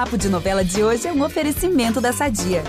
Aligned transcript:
Papo 0.00 0.16
de 0.16 0.30
Novela 0.30 0.64
de 0.64 0.82
hoje 0.82 1.06
é 1.06 1.12
um 1.12 1.22
oferecimento 1.22 2.00
da 2.00 2.10
Sadia. 2.10 2.64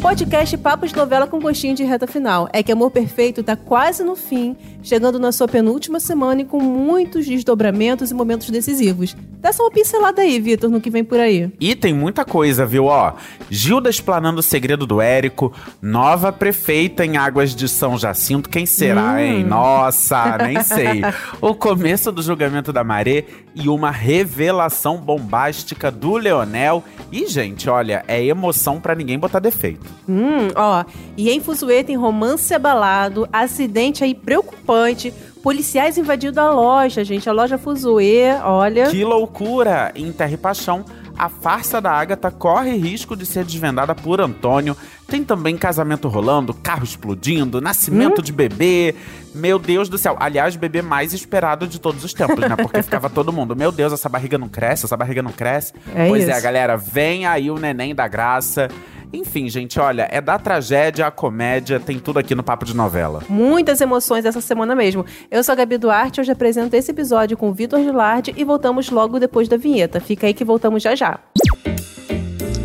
Podcast 0.00 0.56
Papo 0.58 0.86
de 0.86 0.94
Novela 0.94 1.26
com 1.26 1.40
gostinho 1.40 1.74
de 1.74 1.82
reta 1.82 2.06
final. 2.06 2.48
É 2.52 2.62
que 2.62 2.70
Amor 2.70 2.92
Perfeito 2.92 3.42
tá 3.42 3.56
quase 3.56 4.04
no 4.04 4.14
fim, 4.14 4.56
chegando 4.80 5.18
na 5.18 5.32
sua 5.32 5.48
penúltima 5.48 5.98
semana 5.98 6.42
e 6.42 6.44
com 6.44 6.60
muitos 6.60 7.26
desdobramentos 7.26 8.12
e 8.12 8.14
momentos 8.14 8.48
decisivos. 8.48 9.16
Dá 9.42 9.52
só 9.52 9.64
uma 9.64 9.70
pincelada 9.72 10.22
aí, 10.22 10.38
Vitor, 10.38 10.70
no 10.70 10.80
que 10.80 10.88
vem 10.88 11.02
por 11.02 11.18
aí. 11.18 11.50
E 11.58 11.74
tem 11.74 11.92
muita 11.92 12.24
coisa, 12.24 12.64
viu? 12.64 12.84
Ó, 12.84 13.14
Gilda 13.50 13.90
explanando 13.90 14.38
o 14.38 14.42
segredo 14.42 14.86
do 14.86 15.00
Érico, 15.00 15.52
nova 15.82 16.30
prefeita 16.32 17.04
em 17.04 17.16
Águas 17.16 17.52
de 17.54 17.68
São 17.68 17.98
Jacinto. 17.98 18.48
Quem 18.48 18.64
será, 18.64 19.14
Hum. 19.14 19.18
hein? 19.18 19.44
Nossa, 19.44 20.38
nem 20.38 20.62
sei. 20.64 21.02
O 21.40 21.54
começo 21.56 22.12
do 22.12 22.22
julgamento 22.22 22.72
da 22.72 22.84
Maré 22.84 23.24
e 23.54 23.68
uma 23.68 23.90
revelação 23.90 24.96
bombástica 24.98 25.90
do 25.90 26.16
Leonel. 26.16 26.84
E, 27.10 27.26
gente, 27.26 27.68
olha, 27.68 28.04
é 28.06 28.24
emoção 28.24 28.80
pra 28.80 28.94
ninguém 28.94 29.18
botar 29.18 29.40
defeito. 29.40 29.84
Hum, 30.08 30.48
ó. 30.54 30.84
E 31.16 31.28
em 31.30 31.40
Fuzuê 31.40 31.82
tem 31.82 31.96
romance 31.96 32.54
abalado, 32.54 33.28
acidente 33.32 34.04
aí 34.04 34.14
preocupante, 34.14 35.12
policiais 35.42 35.98
invadindo 35.98 36.40
a 36.40 36.50
loja, 36.50 37.04
gente. 37.04 37.28
A 37.28 37.32
loja 37.32 37.58
Fuzuê, 37.58 38.34
olha. 38.42 38.88
Que 38.90 39.04
loucura! 39.04 39.92
Em 39.94 40.12
Terra 40.12 40.32
e 40.32 40.36
Paixão, 40.36 40.84
a 41.18 41.28
farsa 41.28 41.80
da 41.80 41.92
Agatha 41.92 42.30
corre 42.30 42.76
risco 42.76 43.16
de 43.16 43.26
ser 43.26 43.44
desvendada 43.44 43.94
por 43.94 44.20
Antônio. 44.20 44.76
Tem 45.06 45.22
também 45.22 45.56
casamento 45.56 46.08
rolando, 46.08 46.54
carro 46.54 46.84
explodindo, 46.84 47.60
nascimento 47.60 48.22
de 48.22 48.32
bebê. 48.32 48.94
Meu 49.34 49.58
Deus 49.58 49.88
do 49.88 49.98
céu. 49.98 50.16
Aliás, 50.18 50.56
bebê 50.56 50.80
mais 50.80 51.12
esperado 51.12 51.66
de 51.66 51.78
todos 51.78 52.02
os 52.02 52.14
tempos, 52.14 52.38
né? 52.38 52.56
Porque 52.56 52.82
ficava 52.82 53.10
todo 53.10 53.32
mundo, 53.32 53.54
meu 53.54 53.70
Deus, 53.70 53.92
essa 53.92 54.08
barriga 54.08 54.38
não 54.38 54.48
cresce, 54.48 54.86
essa 54.86 54.96
barriga 54.96 55.22
não 55.22 55.32
cresce. 55.32 55.74
É 55.94 56.08
pois 56.08 56.28
é, 56.28 56.32
isso. 56.32 56.42
galera, 56.42 56.76
vem 56.76 57.26
aí 57.26 57.50
o 57.50 57.58
neném 57.58 57.94
da 57.94 58.08
graça. 58.08 58.68
Enfim, 59.12 59.48
gente, 59.48 59.78
olha, 59.78 60.08
é 60.10 60.20
da 60.20 60.38
tragédia 60.38 61.06
à 61.06 61.10
comédia, 61.10 61.78
tem 61.78 61.98
tudo 61.98 62.18
aqui 62.18 62.34
no 62.34 62.42
Papo 62.42 62.64
de 62.64 62.74
Novela. 62.74 63.22
Muitas 63.28 63.80
emoções 63.80 64.24
essa 64.24 64.40
semana 64.40 64.74
mesmo. 64.74 65.04
Eu 65.30 65.44
sou 65.44 65.52
a 65.52 65.56
Gabi 65.56 65.76
Duarte, 65.76 66.20
hoje 66.20 66.32
apresento 66.32 66.74
esse 66.74 66.90
episódio 66.90 67.36
com 67.36 67.50
o 67.50 67.52
Vitor 67.52 67.80
Gilardi 67.80 68.32
e 68.36 68.42
voltamos 68.42 68.88
logo 68.90 69.18
depois 69.18 69.48
da 69.48 69.56
vinheta. 69.56 70.00
Fica 70.00 70.26
aí 70.26 70.32
que 70.32 70.44
voltamos 70.44 70.82
já 70.82 70.94
já. 70.94 71.18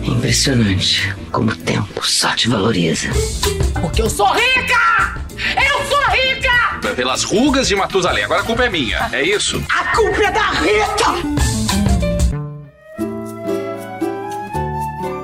É 0.03 0.07
impressionante 0.07 1.13
como 1.31 1.51
o 1.51 1.55
tempo 1.55 2.05
só 2.05 2.33
te 2.33 2.47
valoriza. 2.47 3.09
Porque 3.81 4.01
eu 4.01 4.09
sou 4.09 4.27
rica! 4.27 5.21
Eu 5.55 5.85
sou 5.85 6.03
rica! 6.11 6.95
Pelas 6.95 7.23
rugas 7.23 7.67
de 7.67 7.75
Matusalém. 7.75 8.23
Agora 8.23 8.41
a 8.41 8.43
culpa 8.45 8.63
é 8.63 8.69
minha, 8.69 9.09
é 9.11 9.21
isso? 9.21 9.61
A 9.69 9.95
culpa 9.95 10.23
é 10.23 10.31
da 10.31 10.49
Rita! 10.51 11.36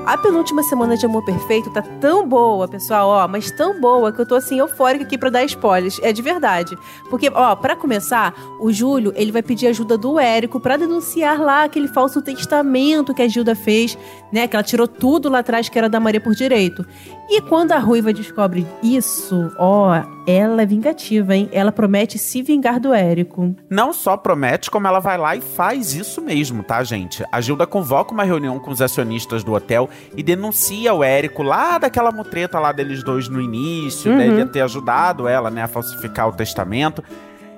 A 0.06 0.18
penúltima 0.18 0.62
semana 0.64 0.98
de 0.98 1.06
Amor 1.06 1.23
Perfeito 1.23 1.70
tá 1.70 1.82
tão 1.82 2.28
boa, 2.28 2.68
pessoal, 2.68 3.08
ó, 3.08 3.26
mas 3.26 3.50
tão 3.52 3.80
boa 3.80 4.12
que 4.12 4.20
eu 4.20 4.26
tô 4.26 4.36
assim 4.36 4.59
eufórica 4.59 5.06
aqui 5.06 5.18
pra 5.18 5.30
dar 5.30 5.46
spoilers. 5.46 5.98
É 6.04 6.12
de 6.12 6.22
verdade. 6.22 6.78
Porque, 7.09 7.32
ó, 7.34 7.56
pra 7.56 7.73
começar, 7.73 8.34
o 8.59 8.70
Júlio, 8.70 9.14
ele 9.16 9.31
vai 9.31 9.42
pedir 9.42 9.68
ajuda 9.68 9.98
do 9.98 10.20
Érico 10.20 10.59
pra 10.59 10.76
denunciar 10.76 11.40
lá 11.40 11.64
aquele 11.64 11.88
falso 11.88 12.22
testamento 12.22 13.14
que 13.14 13.22
a 13.22 13.28
Gilda 13.30 13.56
fez, 13.56 13.98
né, 14.30 14.46
que 14.46 14.58
ela 14.58 14.64
tirou 14.64 14.90
tudo 14.90 15.30
lá 15.30 15.40
atrás 15.40 15.70
que 15.70 15.78
era 15.78 15.88
da 15.88 16.02
Maria 16.02 16.20
por 16.20 16.36
direito. 16.36 16.86
E 17.30 17.40
quando 17.40 17.72
a 17.72 17.80
Ruiva 17.80 18.12
descobre 18.12 18.68
isso, 18.84 19.54
ó, 19.58 20.04
ela 20.26 20.62
é 20.62 20.66
vingativa, 20.66 21.36
hein? 21.36 21.50
Ela 21.52 21.72
promete 21.72 22.18
se 22.18 22.42
vingar 22.42 22.80
do 22.80 22.94
Érico. 22.94 23.56
Não 23.70 23.92
só 23.94 24.16
promete, 24.16 24.72
como 24.72 24.88
ela 24.88 25.00
vai 25.00 25.18
lá 25.18 25.36
e 25.36 25.42
faz 25.42 25.94
isso 25.94 26.22
mesmo, 26.22 26.64
tá, 26.64 26.84
gente? 26.84 27.24
A 27.32 27.42
Gilda 27.42 27.66
convoca 27.68 28.14
uma 28.14 28.24
reunião 28.24 28.59
com 28.59 28.72
os 28.72 28.81
acionistas 28.81 29.44
do 29.44 29.53
hotel 29.53 29.90
e 30.16 30.24
denuncia 30.24 30.94
o 30.94 31.03
Érico 31.03 31.44
lá 31.44 31.78
daquela 31.78 32.12
mutreta 32.12 32.59
lá 32.59 32.72
deles 32.72 33.03
dois 33.03 33.28
no 33.28 33.42
início, 33.42 34.12
Uhum. 34.12 34.18
dele 34.18 34.46
ter 34.46 34.62
ajudado 34.62 35.28
ela, 35.28 35.50
né, 35.50 35.64
a 35.64 35.68
falsificar 35.68 36.28
o 36.28 36.34
testamento. 36.34 37.03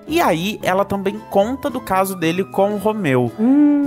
E 0.08 0.22
aí, 0.22 0.60
ela 0.62 0.86
também 0.86 1.20
conta 1.30 1.70
do 1.70 1.82
caso 1.82 2.16
dele 2.16 2.44
com 2.44 2.74
o 2.76 2.78
Romeu. 2.78 3.32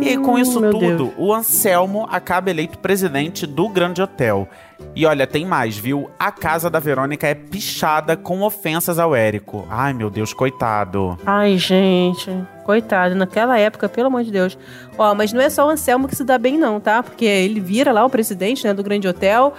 e 0.00 0.16
com 0.18 0.38
isso 0.38 0.58
Hum, 0.58 0.70
tudo, 0.70 0.78
Deus. 0.78 1.12
o 1.16 1.32
Anselmo 1.32 2.06
acaba 2.10 2.50
eleito 2.50 2.78
presidente 2.78 3.46
do 3.46 3.68
Grande 3.68 4.02
Hotel. 4.02 4.48
E 4.94 5.04
olha, 5.06 5.26
tem 5.26 5.44
mais, 5.44 5.76
viu? 5.76 6.08
A 6.18 6.30
casa 6.30 6.68
da 6.70 6.78
Verônica 6.78 7.26
é 7.26 7.34
pichada 7.34 8.16
com 8.16 8.42
ofensas 8.42 8.98
ao 8.98 9.14
Érico. 9.14 9.66
Ai, 9.70 9.92
meu 9.92 10.08
Deus, 10.10 10.32
coitado. 10.32 11.18
Ai, 11.26 11.56
gente, 11.58 12.30
coitado, 12.64 13.14
naquela 13.16 13.58
época, 13.58 13.88
pelo 13.88 14.06
amor 14.06 14.22
de 14.24 14.30
Deus. 14.30 14.56
Ó, 14.96 15.14
mas 15.14 15.32
não 15.32 15.40
é 15.40 15.50
só 15.50 15.66
o 15.66 15.70
Anselmo 15.70 16.06
que 16.08 16.14
se 16.16 16.24
dá 16.24 16.38
bem, 16.38 16.56
não, 16.58 16.78
tá? 16.80 17.02
Porque 17.02 17.24
ele 17.24 17.58
vira 17.60 17.90
lá 17.92 18.04
o 18.04 18.10
presidente, 18.10 18.64
né, 18.64 18.72
do 18.74 18.82
grande 18.82 19.06
hotel. 19.08 19.54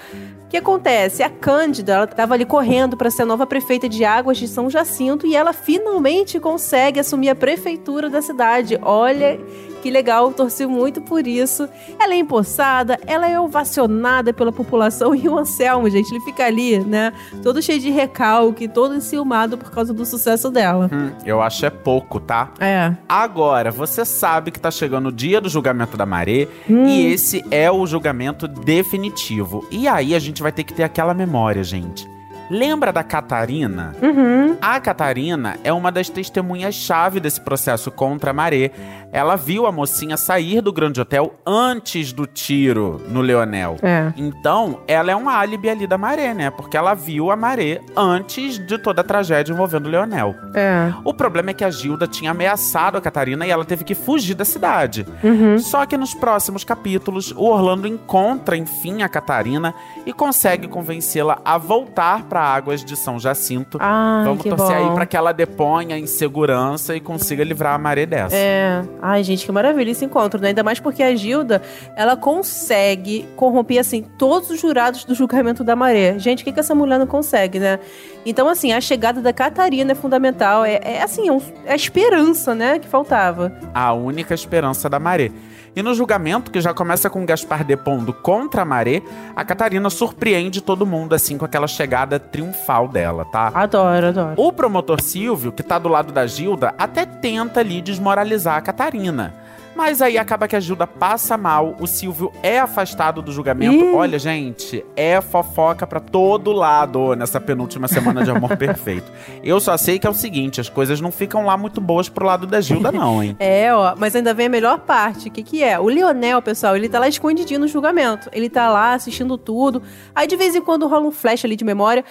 O 0.50 0.52
que 0.52 0.58
acontece? 0.58 1.22
A 1.22 1.30
Cândida, 1.30 1.94
ela 1.94 2.08
tava 2.08 2.34
ali 2.34 2.44
correndo 2.44 2.98
para 2.98 3.12
ser 3.12 3.22
a 3.22 3.26
nova 3.26 3.46
prefeita 3.46 3.88
de 3.88 4.04
Águas 4.04 4.36
de 4.40 4.48
São 4.48 4.68
Jacinto 4.68 5.28
e 5.28 5.36
ela 5.36 5.54
finalmente 5.54 6.40
consegue 6.40 7.00
assumir 7.00 7.30
a 7.30 7.36
prefeitura 7.36 8.10
da 8.10 8.20
cidade. 8.20 8.76
Olha 8.82 9.40
que 9.82 9.90
legal, 9.90 10.32
torci 10.34 10.66
muito 10.66 11.02
por 11.02 11.26
isso. 11.26 11.68
Ela 12.00 12.14
é 12.14 12.18
empossada, 12.18 13.00
ela 13.08 13.30
é 13.30 13.40
ovacionada 13.40 14.34
pela 14.34 14.52
população 14.52 15.14
e 15.16 15.28
o 15.28 15.38
Anselmo, 15.38 15.90
gente, 15.90 16.12
ele 16.12 16.24
fica 16.24 16.46
ali, 16.46 16.80
né, 16.80 17.14
todo 17.42 17.62
cheio 17.62 17.80
de 17.80 17.90
recalque, 17.90 18.68
todo 18.68 18.96
enciumado 18.96 19.58
por 19.58 19.72
causa 19.72 19.94
do 19.94 20.06
sucesso 20.06 20.50
dela. 20.52 20.90
Hum, 20.92 21.12
eu 21.26 21.42
acho 21.42 21.66
é 21.66 21.70
pouco, 21.70 22.20
tá? 22.20 22.52
É. 22.60 22.94
Agora, 23.08 23.72
você 23.72 24.04
sabe 24.04 24.52
que 24.52 24.60
tá 24.60 24.72
chegando 24.72 25.08
o 25.08 25.12
dia 25.12 25.40
do 25.40 25.48
julgamento 25.50 25.96
da 25.96 26.06
Maré 26.06 26.48
Hum. 26.70 26.86
e 26.86 27.08
esse 27.08 27.44
é 27.52 27.72
o 27.72 27.86
julgamento 27.86 28.48
definitivo. 28.48 29.66
E 29.72 29.88
aí 29.88 30.14
a 30.14 30.20
gente 30.20 30.39
vai 30.42 30.52
ter 30.52 30.64
que 30.64 30.74
ter 30.74 30.84
aquela 30.84 31.14
memória, 31.14 31.64
gente. 31.64 32.10
Lembra 32.50 32.92
da 32.92 33.04
Catarina? 33.04 33.94
Uhum. 34.02 34.58
A 34.62 34.80
Catarina 34.80 35.58
é 35.64 35.72
uma 35.72 35.92
das 35.92 36.10
testemunhas-chave 36.10 37.20
desse 37.20 37.40
processo 37.40 37.92
contra 37.92 38.32
a 38.32 38.34
Maré. 38.34 38.72
Ela 39.12 39.36
viu 39.36 39.66
a 39.66 39.72
mocinha 39.72 40.18
sair 40.18 40.62
do 40.62 40.72
grande 40.74 41.00
hotel 41.00 41.36
antes 41.46 42.12
do 42.12 42.26
tiro 42.26 43.02
no 43.10 43.22
Leonel. 43.22 43.78
É. 43.82 44.12
Então, 44.16 44.82
ela 44.88 45.12
é 45.12 45.16
um 45.16 45.30
álibi 45.30 45.70
ali 45.70 45.88
da 45.88 45.98
Maré, 45.98 46.34
né? 46.34 46.50
Porque 46.50 46.78
ela 46.78 46.94
viu 46.94 47.32
a 47.32 47.36
Maré 47.36 47.82
antes 47.96 48.60
de 48.60 48.78
toda 48.78 49.02
a 49.02 49.04
tragédia 49.04 49.54
envolvendo 49.54 49.88
o 49.88 49.90
Leonel. 49.90 50.36
É. 50.54 50.92
O 51.04 51.14
problema 51.14 51.52
é 51.52 51.54
que 51.54 51.64
a 51.64 51.70
Gilda 51.70 52.08
tinha 52.08 52.32
ameaçado 52.32 52.98
a 52.98 53.02
Catarina 53.02 53.46
e 53.46 53.52
ela 53.52 53.66
teve 53.66 53.84
que 53.84 53.96
fugir 53.96 54.36
da 54.36 54.46
cidade. 54.46 55.06
Uhum. 55.24 55.58
Só 55.60 55.86
que 55.86 55.98
nos 55.98 56.14
próximos 56.14 56.64
capítulos, 56.64 57.32
o 57.32 57.46
Orlando 57.46 57.88
encontra, 57.88 58.58
enfim, 58.58 59.02
a 59.02 59.10
Catarina 59.10 59.74
e 60.06 60.14
consegue 60.14 60.68
convencê-la 60.68 61.40
a 61.44 61.58
voltar 61.58 62.24
para 62.24 62.39
Águas 62.42 62.84
de 62.84 62.96
São 62.96 63.20
Jacinto. 63.20 63.78
Ai, 63.82 64.24
Vamos 64.26 64.44
que 64.44 64.50
torcer 64.50 64.78
bom. 64.78 64.88
aí 64.90 64.94
para 64.94 65.06
que 65.06 65.16
ela 65.18 65.32
deponha 65.32 65.98
em 65.98 66.06
segurança 66.08 66.96
e 66.96 67.00
consiga 67.00 67.44
livrar 67.44 67.74
a 67.76 67.78
Maré 67.78 68.06
dessa. 68.06 68.36
É. 68.36 68.82
Ai, 69.02 69.24
gente, 69.24 69.46
que 69.46 69.52
maravilha 69.52 69.92
esse 69.92 70.04
encontro, 70.06 70.42
né? 70.42 70.50
Ainda 70.50 70.64
mais 70.64 70.80
porque 70.80 71.04
a 71.04 71.16
Gilda, 71.16 71.62
ela 71.96 72.16
consegue 72.16 73.28
corromper, 73.36 73.80
assim, 73.80 74.04
todos 74.18 74.50
os 74.50 74.60
jurados 74.60 75.04
do 75.06 75.14
julgamento 75.16 75.64
da 75.64 75.76
maré. 75.76 76.18
Gente, 76.20 76.42
o 76.42 76.46
que, 76.46 76.52
que 76.52 76.60
essa 76.60 76.74
mulher 76.76 76.98
não 77.00 77.08
consegue, 77.08 77.60
né? 77.60 77.80
Então, 78.26 78.48
assim, 78.48 78.74
a 78.74 78.82
chegada 78.82 79.22
da 79.22 79.32
Catarina 79.34 79.92
é 79.92 79.96
fundamental. 79.96 80.66
É, 80.66 80.80
é 80.84 81.02
assim, 81.04 81.28
é, 81.28 81.32
um- 81.32 81.42
é 81.66 81.74
a 81.74 81.76
esperança, 81.76 82.54
né, 82.54 82.80
que 82.80 82.88
faltava. 82.88 83.52
A 83.74 83.94
única 83.94 84.34
esperança 84.34 84.90
da 84.90 85.00
Maré. 85.00 85.32
E 85.80 85.82
no 85.82 85.94
julgamento, 85.94 86.52
que 86.52 86.60
já 86.60 86.74
começa 86.74 87.10
com 87.10 87.26
Gaspar 87.26 87.64
depondo 87.64 88.12
contra 88.12 88.64
a 88.64 88.66
Maré, 88.66 89.02
a 89.34 89.46
Catarina 89.46 89.90
surpreende 89.90 90.60
todo 90.60 90.86
mundo, 90.86 91.16
assim, 91.16 91.38
com 91.38 91.46
aquela 91.46 91.68
chegada 91.68 92.20
triunfal 92.20 92.90
dela, 92.90 93.24
tá? 93.24 93.50
Adoro, 93.56 94.08
adoro. 94.08 94.34
O 94.36 94.52
promotor 94.52 95.00
Silvio, 95.00 95.54
que 95.54 95.64
tá 95.64 95.80
do 95.80 95.88
lado 95.88 96.12
da 96.12 96.28
Gilda, 96.28 96.76
até 96.78 97.06
tenta 97.06 97.62
ali 97.62 97.82
desmoralizar 97.82 98.58
a 98.58 98.62
Catarina. 98.62 99.34
Mas 99.80 100.02
aí 100.02 100.18
acaba 100.18 100.46
que 100.46 100.58
a 100.58 100.60
Gilda 100.60 100.86
passa 100.86 101.38
mal, 101.38 101.78
o 101.80 101.88
Silvio 101.88 102.34
é 102.44 102.60
afastado 102.60 103.22
do 103.22 103.32
julgamento. 103.32 103.86
Ih. 103.86 103.94
Olha, 103.96 104.20
gente, 104.20 104.84
é 104.94 105.22
fofoca 105.22 105.88
pra 105.88 106.02
todo 106.02 106.52
lado 106.52 107.16
nessa 107.16 107.40
penúltima 107.40 107.88
semana 107.88 108.22
de 108.22 108.30
Amor 108.30 108.56
Perfeito. 108.60 109.10
Eu 109.42 109.58
só 109.62 109.78
sei 109.78 109.98
que 109.98 110.06
é 110.06 110.10
o 110.10 110.14
seguinte, 110.14 110.60
as 110.60 110.68
coisas 110.68 111.00
não 111.00 111.14
ficam 111.14 111.46
lá 111.46 111.56
muito 111.56 111.80
boas 111.80 112.10
pro 112.10 112.26
lado 112.26 112.46
da 112.46 112.60
Gilda 112.60 112.92
não, 112.92 113.24
hein? 113.24 113.38
É, 113.40 113.74
ó, 113.74 113.96
mas 113.98 114.14
ainda 114.18 114.34
vem 114.34 114.48
a 114.48 114.50
melhor 114.50 114.80
parte. 114.80 115.30
O 115.30 115.32
que, 115.32 115.44
que 115.44 115.64
é? 115.64 115.80
O 115.80 115.86
Leonel, 115.86 116.42
pessoal, 116.42 116.76
ele 116.76 116.90
tá 116.90 117.00
lá 117.00 117.08
escondidinho 117.08 117.62
no 117.62 117.68
julgamento. 117.70 118.30
Ele 118.34 118.50
tá 118.50 118.70
lá 118.70 118.96
assistindo 118.96 119.38
tudo. 119.38 119.82
Aí 120.14 120.28
de 120.28 120.36
vez 120.36 120.56
em 120.58 120.62
quando 120.62 120.90
rola 120.90 121.08
um 121.08 121.12
flash 121.12 121.46
ali 121.46 121.56
de 121.56 121.64
memória. 121.64 122.04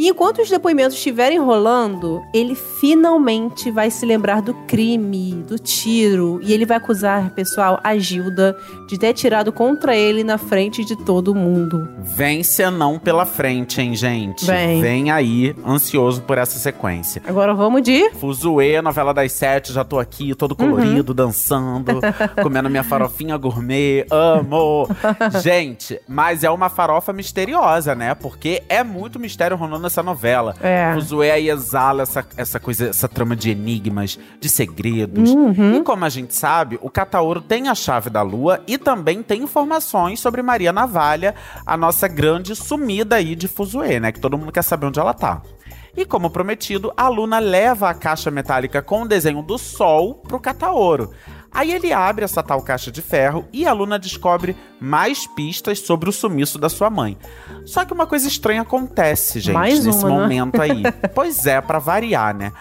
E 0.00 0.08
enquanto 0.08 0.40
os 0.40 0.48
depoimentos 0.48 0.96
estiverem 0.96 1.38
rolando, 1.38 2.22
ele 2.32 2.54
finalmente 2.54 3.70
vai 3.70 3.90
se 3.90 4.06
lembrar 4.06 4.40
do 4.40 4.54
crime, 4.66 5.44
do 5.46 5.58
tiro, 5.58 6.40
e 6.42 6.54
ele 6.54 6.64
vai 6.64 6.78
acusar, 6.78 7.28
pessoal, 7.34 7.78
a 7.84 7.98
Gilda 7.98 8.56
de 8.88 8.98
ter 8.98 9.12
tirado 9.12 9.52
contra 9.52 9.94
ele 9.94 10.24
na 10.24 10.38
frente 10.38 10.86
de 10.86 10.96
todo 10.96 11.34
mundo. 11.34 11.86
Vem 11.98 12.42
senão 12.42 12.98
pela 12.98 13.26
frente, 13.26 13.82
hein, 13.82 13.94
gente? 13.94 14.46
Vem. 14.46 14.80
Vem 14.80 15.10
aí, 15.10 15.54
ansioso 15.66 16.22
por 16.22 16.38
essa 16.38 16.58
sequência. 16.58 17.20
Agora 17.26 17.52
vamos 17.52 17.82
de 17.82 18.08
Fuzue, 18.12 18.80
novela 18.80 19.12
das 19.12 19.32
sete, 19.32 19.70
já 19.70 19.84
tô 19.84 19.98
aqui, 19.98 20.34
todo 20.34 20.56
colorido, 20.56 21.12
dançando, 21.12 22.00
comendo 22.42 22.70
minha 22.70 22.82
farofinha 22.82 23.36
gourmet, 23.36 24.06
amo! 24.10 24.88
Gente, 25.42 26.00
mas 26.08 26.42
é 26.42 26.48
uma 26.48 26.70
farofa 26.70 27.12
misteriosa, 27.12 27.94
né? 27.94 28.14
Porque 28.14 28.62
é 28.66 28.82
muito 28.82 29.20
mistério 29.20 29.58
rolando 29.58 29.89
nessa 29.90 30.02
novela. 30.02 30.54
É. 30.62 30.92
Fuzue 30.94 31.30
aí 31.30 31.50
exala 31.50 32.02
essa, 32.04 32.24
essa 32.36 32.60
coisa, 32.60 32.88
essa 32.88 33.08
trama 33.08 33.34
de 33.34 33.50
enigmas, 33.50 34.18
de 34.40 34.48
segredos. 34.48 35.30
Uhum. 35.30 35.76
E 35.76 35.82
como 35.82 36.04
a 36.04 36.08
gente 36.08 36.34
sabe, 36.34 36.78
o 36.80 36.88
Cataoro 36.88 37.40
tem 37.40 37.68
a 37.68 37.74
chave 37.74 38.08
da 38.08 38.22
lua 38.22 38.60
e 38.66 38.78
também 38.78 39.22
tem 39.22 39.42
informações 39.42 40.20
sobre 40.20 40.42
Maria 40.42 40.72
Navalha, 40.72 41.34
a 41.66 41.76
nossa 41.76 42.06
grande 42.06 42.54
sumida 42.54 43.16
aí 43.16 43.34
de 43.34 43.48
Fuzue, 43.48 43.98
né? 43.98 44.12
Que 44.12 44.20
todo 44.20 44.38
mundo 44.38 44.52
quer 44.52 44.62
saber 44.62 44.86
onde 44.86 45.00
ela 45.00 45.12
tá. 45.12 45.42
E 45.96 46.04
como 46.04 46.30
prometido, 46.30 46.92
a 46.96 47.08
Luna 47.08 47.40
leva 47.40 47.90
a 47.90 47.94
caixa 47.94 48.30
metálica 48.30 48.80
com 48.80 49.02
o 49.02 49.08
desenho 49.08 49.42
do 49.42 49.58
sol 49.58 50.14
pro 50.14 50.38
Cataoro. 50.38 51.10
Aí 51.52 51.72
ele 51.72 51.92
abre 51.92 52.24
essa 52.24 52.42
tal 52.42 52.62
caixa 52.62 52.90
de 52.92 53.02
ferro 53.02 53.44
e 53.52 53.66
a 53.66 53.72
Luna 53.72 53.98
descobre 53.98 54.56
mais 54.80 55.26
pistas 55.26 55.80
sobre 55.80 56.08
o 56.08 56.12
sumiço 56.12 56.58
da 56.58 56.68
sua 56.68 56.88
mãe. 56.90 57.16
Só 57.66 57.84
que 57.84 57.92
uma 57.92 58.06
coisa 58.06 58.28
estranha 58.28 58.62
acontece, 58.62 59.40
gente, 59.40 59.54
Mais 59.54 59.84
nesse 59.84 59.98
uma, 60.04 60.08
né? 60.10 60.14
momento 60.20 60.60
aí. 60.62 60.82
pois 61.14 61.46
é, 61.46 61.60
pra 61.60 61.78
variar, 61.78 62.34
né? 62.34 62.52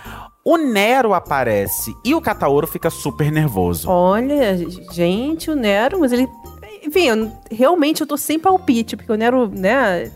O 0.44 0.58
Nero 0.58 1.14
aparece 1.14 1.94
e 2.04 2.16
o 2.16 2.22
Cataoro 2.22 2.66
fica 2.66 2.90
super 2.90 3.32
nervoso. 3.32 3.88
Olha, 3.90 4.58
gente, 4.92 5.52
o 5.52 5.56
Nero, 5.56 6.00
mas 6.00 6.12
ele. 6.12 6.28
Enfim, 6.84 7.06
eu- 7.08 7.32
realmente 7.52 8.02
eu 8.02 8.08
tô 8.08 8.18
sem 8.18 8.40
palpite, 8.40 8.96
porque 8.98 9.12
o 9.12 9.16
Nero, 9.16 9.48
né? 9.48 10.10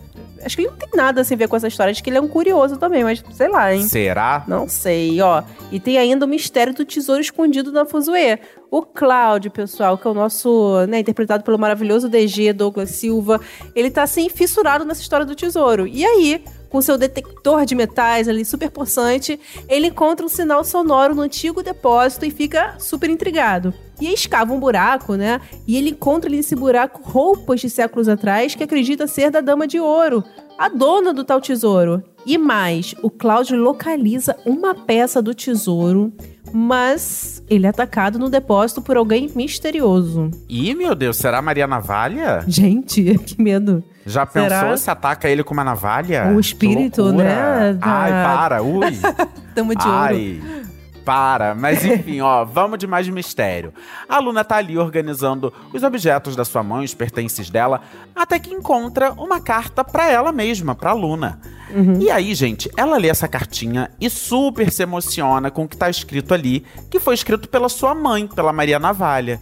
Acho 0.45 0.56
que 0.56 0.63
ele 0.63 0.69
não 0.69 0.78
tem 0.78 0.90
nada 0.94 1.22
assim 1.22 1.34
a 1.34 1.38
ver 1.38 1.48
com 1.48 1.56
essa 1.56 1.68
história. 1.68 1.92
Acho 1.92 2.04
que 2.04 2.10
ele 2.10 2.18
é 2.18 2.22
um 2.22 2.28
curioso 2.28 2.78
também, 2.78 3.04
mas 3.04 3.24
sei 3.31 3.48
lá, 3.48 3.74
hein? 3.74 3.84
Será? 3.84 4.44
Não 4.48 4.68
sei, 4.68 5.22
ó. 5.22 5.44
E 5.72 5.80
tem 5.80 5.98
ainda 5.98 6.25
o 6.25 6.28
mistério 6.28 6.74
do 6.74 6.86
tesouro 6.86 7.22
escondido 7.22 7.72
na 7.72 7.86
Fuzue. 7.86 8.40
O 8.69 8.81
Cláudio, 8.81 9.51
pessoal, 9.51 9.98
que 9.98 10.07
é 10.07 10.12
o 10.12 10.13
nosso, 10.16 10.86
né, 10.88 11.00
interpretado 11.00 11.44
pelo 11.44 11.60
maravilhoso 11.60 12.10
DG 12.10 12.54
Douglas 12.54 12.90
Silva, 12.90 13.40
ele 13.75 13.92
tá 13.92 14.01
assim 14.04 14.30
fissurado 14.30 14.84
nessa 14.84 15.01
história 15.01 15.25
do 15.25 15.36
tesouro. 15.36 15.86
E 15.86 16.04
aí, 16.04 16.44
com 16.74 16.81
seu 16.81 16.98
detector 16.98 17.68
de 17.68 17.75
metais 17.75 18.28
ali 18.28 18.44
super 18.44 18.72
possante, 18.72 19.39
ele 19.69 19.88
encontra 19.88 20.25
um 20.25 20.30
sinal 20.30 20.63
sonoro 20.63 21.13
no 21.13 21.22
antigo 21.22 21.62
depósito 21.62 22.25
e 22.25 22.31
fica 22.31 22.74
super 22.80 23.12
intrigado. 23.12 23.72
E 24.03 24.07
aí 24.07 24.13
escava 24.13 24.51
um 24.51 24.59
buraco, 24.59 25.15
né? 25.15 25.39
E 25.65 25.77
ele 25.77 25.91
encontra 25.91 26.29
ali 26.29 26.35
nesse 26.35 26.57
buraco 26.57 27.01
roupas 27.09 27.61
de 27.61 27.69
séculos 27.69 28.09
atrás 28.09 28.53
que 28.53 28.61
acredita 28.61 29.07
ser 29.07 29.31
da 29.31 29.39
Dama 29.39 29.65
de 29.65 29.79
Ouro, 29.79 30.21
a 30.59 30.67
dona 30.67 31.13
do 31.13 31.23
tal 31.23 31.39
tesouro. 31.39 32.03
E 32.25 32.38
mais, 32.38 32.94
o 33.01 33.09
Cláudio 33.09 33.55
localiza 33.57 34.35
uma 34.45 34.75
peça 34.75 35.21
do 35.21 35.33
tesouro, 35.33 36.11
mas 36.51 37.41
ele 37.50 37.65
é 37.65 37.69
atacado 37.69 38.19
no 38.19 38.29
depósito 38.29 38.81
por 38.81 38.97
alguém 38.97 39.31
misterioso. 39.33 40.29
Ih, 40.50 40.75
meu 40.75 40.94
Deus, 40.95 41.15
será 41.15 41.41
Maria 41.41 41.65
Navalha? 41.65 42.44
Gente, 42.45 43.17
que 43.25 43.41
medo. 43.41 43.81
Já 44.05 44.27
Será? 44.27 44.63
pensou 44.63 44.77
se 44.77 44.89
ataca 44.91 45.29
ele 45.29 45.45
com 45.45 45.53
uma 45.53 45.63
navalha? 45.63 46.33
O 46.35 46.39
espírito, 46.41 47.09
né, 47.13 47.71
da- 47.79 47.88
Ai, 47.88 48.11
para, 48.11 48.61
ui. 48.61 48.97
Dama 49.55 49.73
de 49.73 49.88
Ouro. 49.88 50.73
Para. 51.05 51.53
Mas 51.53 51.83
enfim, 51.85 52.21
ó, 52.21 52.44
vamos 52.45 52.79
de 52.79 52.88
mais 52.88 53.07
mistério. 53.07 53.73
A 54.07 54.19
Luna 54.19 54.44
tá 54.44 54.55
ali 54.57 54.77
organizando 54.77 55.53
os 55.73 55.83
objetos 55.83 56.35
da 56.35 56.45
sua 56.45 56.63
mãe, 56.63 56.85
os 56.85 56.94
pertences 56.94 57.50
dela, 57.50 57.81
até 58.15 58.39
que 58.39 58.53
encontra 58.53 59.11
uma 59.13 59.39
carta 59.41 59.83
pra 59.83 60.09
ela 60.09 60.31
mesma, 60.31 60.75
pra 60.75 60.94
Luna. 60.94 61.39
Uhum. 61.73 62.00
E 62.00 62.11
aí, 62.11 62.35
gente, 62.35 62.69
ela 62.77 62.97
lê 62.97 63.07
essa 63.07 63.27
cartinha 63.27 63.89
e 64.00 64.09
super 64.09 64.71
se 64.71 64.83
emociona 64.83 65.50
com 65.50 65.63
o 65.63 65.67
que 65.67 65.75
tá 65.75 65.89
escrito 65.89 66.33
ali, 66.33 66.63
que 66.89 67.00
foi 67.00 67.15
escrito 67.15 67.50
pela 67.50 67.67
sua 67.67 67.95
mãe, 67.95 68.27
pela 68.27 68.53
Maria 68.53 68.77
Navalha. 68.79 69.41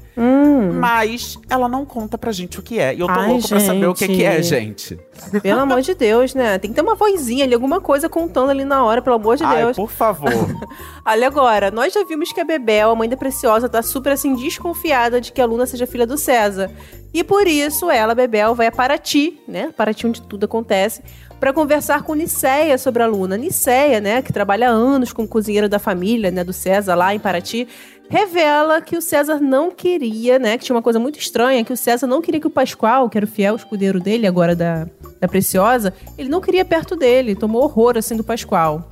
Mas 0.73 1.37
ela 1.49 1.67
não 1.67 1.85
conta 1.85 2.17
pra 2.17 2.31
gente 2.31 2.59
o 2.59 2.61
que 2.63 2.79
é. 2.79 2.93
E 2.93 2.99
eu 2.99 3.07
tô 3.07 3.11
Hum. 3.13 3.15
Ai, 3.21 3.27
louco 3.27 3.47
pra 3.49 3.59
saber 3.59 3.87
o 3.87 3.93
que, 3.93 4.07
que 4.07 4.23
é, 4.23 4.41
gente. 4.41 4.97
gente. 5.31 5.41
Pelo 5.41 5.59
amor 5.59 5.81
de 5.81 5.93
Deus, 5.93 6.33
né? 6.33 6.57
Tem 6.57 6.71
que 6.71 6.75
ter 6.75 6.81
uma 6.81 6.95
vozinha 6.95 7.43
ali, 7.43 7.53
alguma 7.53 7.79
coisa 7.81 8.07
contando 8.09 8.49
ali 8.49 8.63
na 8.63 8.83
hora, 8.83 9.01
pelo 9.01 9.15
amor 9.17 9.37
de 9.37 9.43
Ai, 9.43 9.57
Deus. 9.57 9.75
por 9.75 9.89
favor. 9.89 10.31
Olha 11.05 11.27
agora, 11.27 11.50
nós 11.71 11.93
já 11.93 12.03
vimos 12.03 12.31
que 12.31 12.39
a 12.39 12.45
Bebel, 12.45 12.91
a 12.91 12.95
mãe 12.95 13.09
da 13.09 13.17
Preciosa, 13.17 13.67
tá 13.67 13.81
super 13.81 14.13
assim 14.13 14.35
desconfiada 14.35 15.19
de 15.19 15.31
que 15.31 15.41
a 15.41 15.45
Luna 15.45 15.65
seja 15.65 15.85
filha 15.85 16.07
do 16.07 16.17
César. 16.17 16.71
E 17.13 17.23
por 17.23 17.47
isso 17.47 17.91
ela, 17.91 18.15
Bebel, 18.15 18.55
vai 18.55 18.67
a 18.67 18.71
Paraty, 18.71 19.39
né? 19.47 19.73
Paraty 19.75 20.07
onde 20.07 20.21
tudo 20.21 20.45
acontece, 20.45 21.01
pra 21.41 21.51
conversar 21.51 22.03
com 22.03 22.13
Niceia 22.13 22.77
sobre 22.77 23.01
a 23.01 23.07
Luna. 23.07 23.35
Niceia, 23.35 23.99
né, 23.99 24.21
que 24.21 24.31
trabalha 24.31 24.69
há 24.69 24.71
anos 24.71 25.11
como 25.11 25.27
cozinheira 25.27 25.67
da 25.67 25.79
família, 25.79 26.29
né, 26.29 26.43
do 26.43 26.53
César 26.53 26.93
lá 26.93 27.15
em 27.15 27.19
Paraty, 27.19 27.67
revela 28.07 28.79
que 28.79 28.95
o 28.95 29.01
César 29.01 29.39
não 29.39 29.71
queria, 29.71 30.37
né, 30.37 30.55
que 30.55 30.65
tinha 30.65 30.75
uma 30.75 30.83
coisa 30.83 30.99
muito 30.99 31.17
estranha, 31.17 31.63
que 31.65 31.73
o 31.73 31.77
César 31.77 32.05
não 32.05 32.21
queria 32.21 32.39
que 32.39 32.45
o 32.45 32.51
Pascoal, 32.51 33.09
que 33.09 33.17
era 33.17 33.25
o 33.25 33.27
fiel 33.27 33.55
escudeiro 33.55 33.99
dele 33.99 34.27
agora 34.27 34.55
da, 34.55 34.87
da 35.19 35.27
Preciosa, 35.27 35.91
ele 36.15 36.29
não 36.29 36.41
queria 36.41 36.63
perto 36.63 36.95
dele, 36.95 37.35
tomou 37.35 37.63
horror 37.63 37.97
assim 37.97 38.15
do 38.15 38.23
Pascoal. 38.23 38.87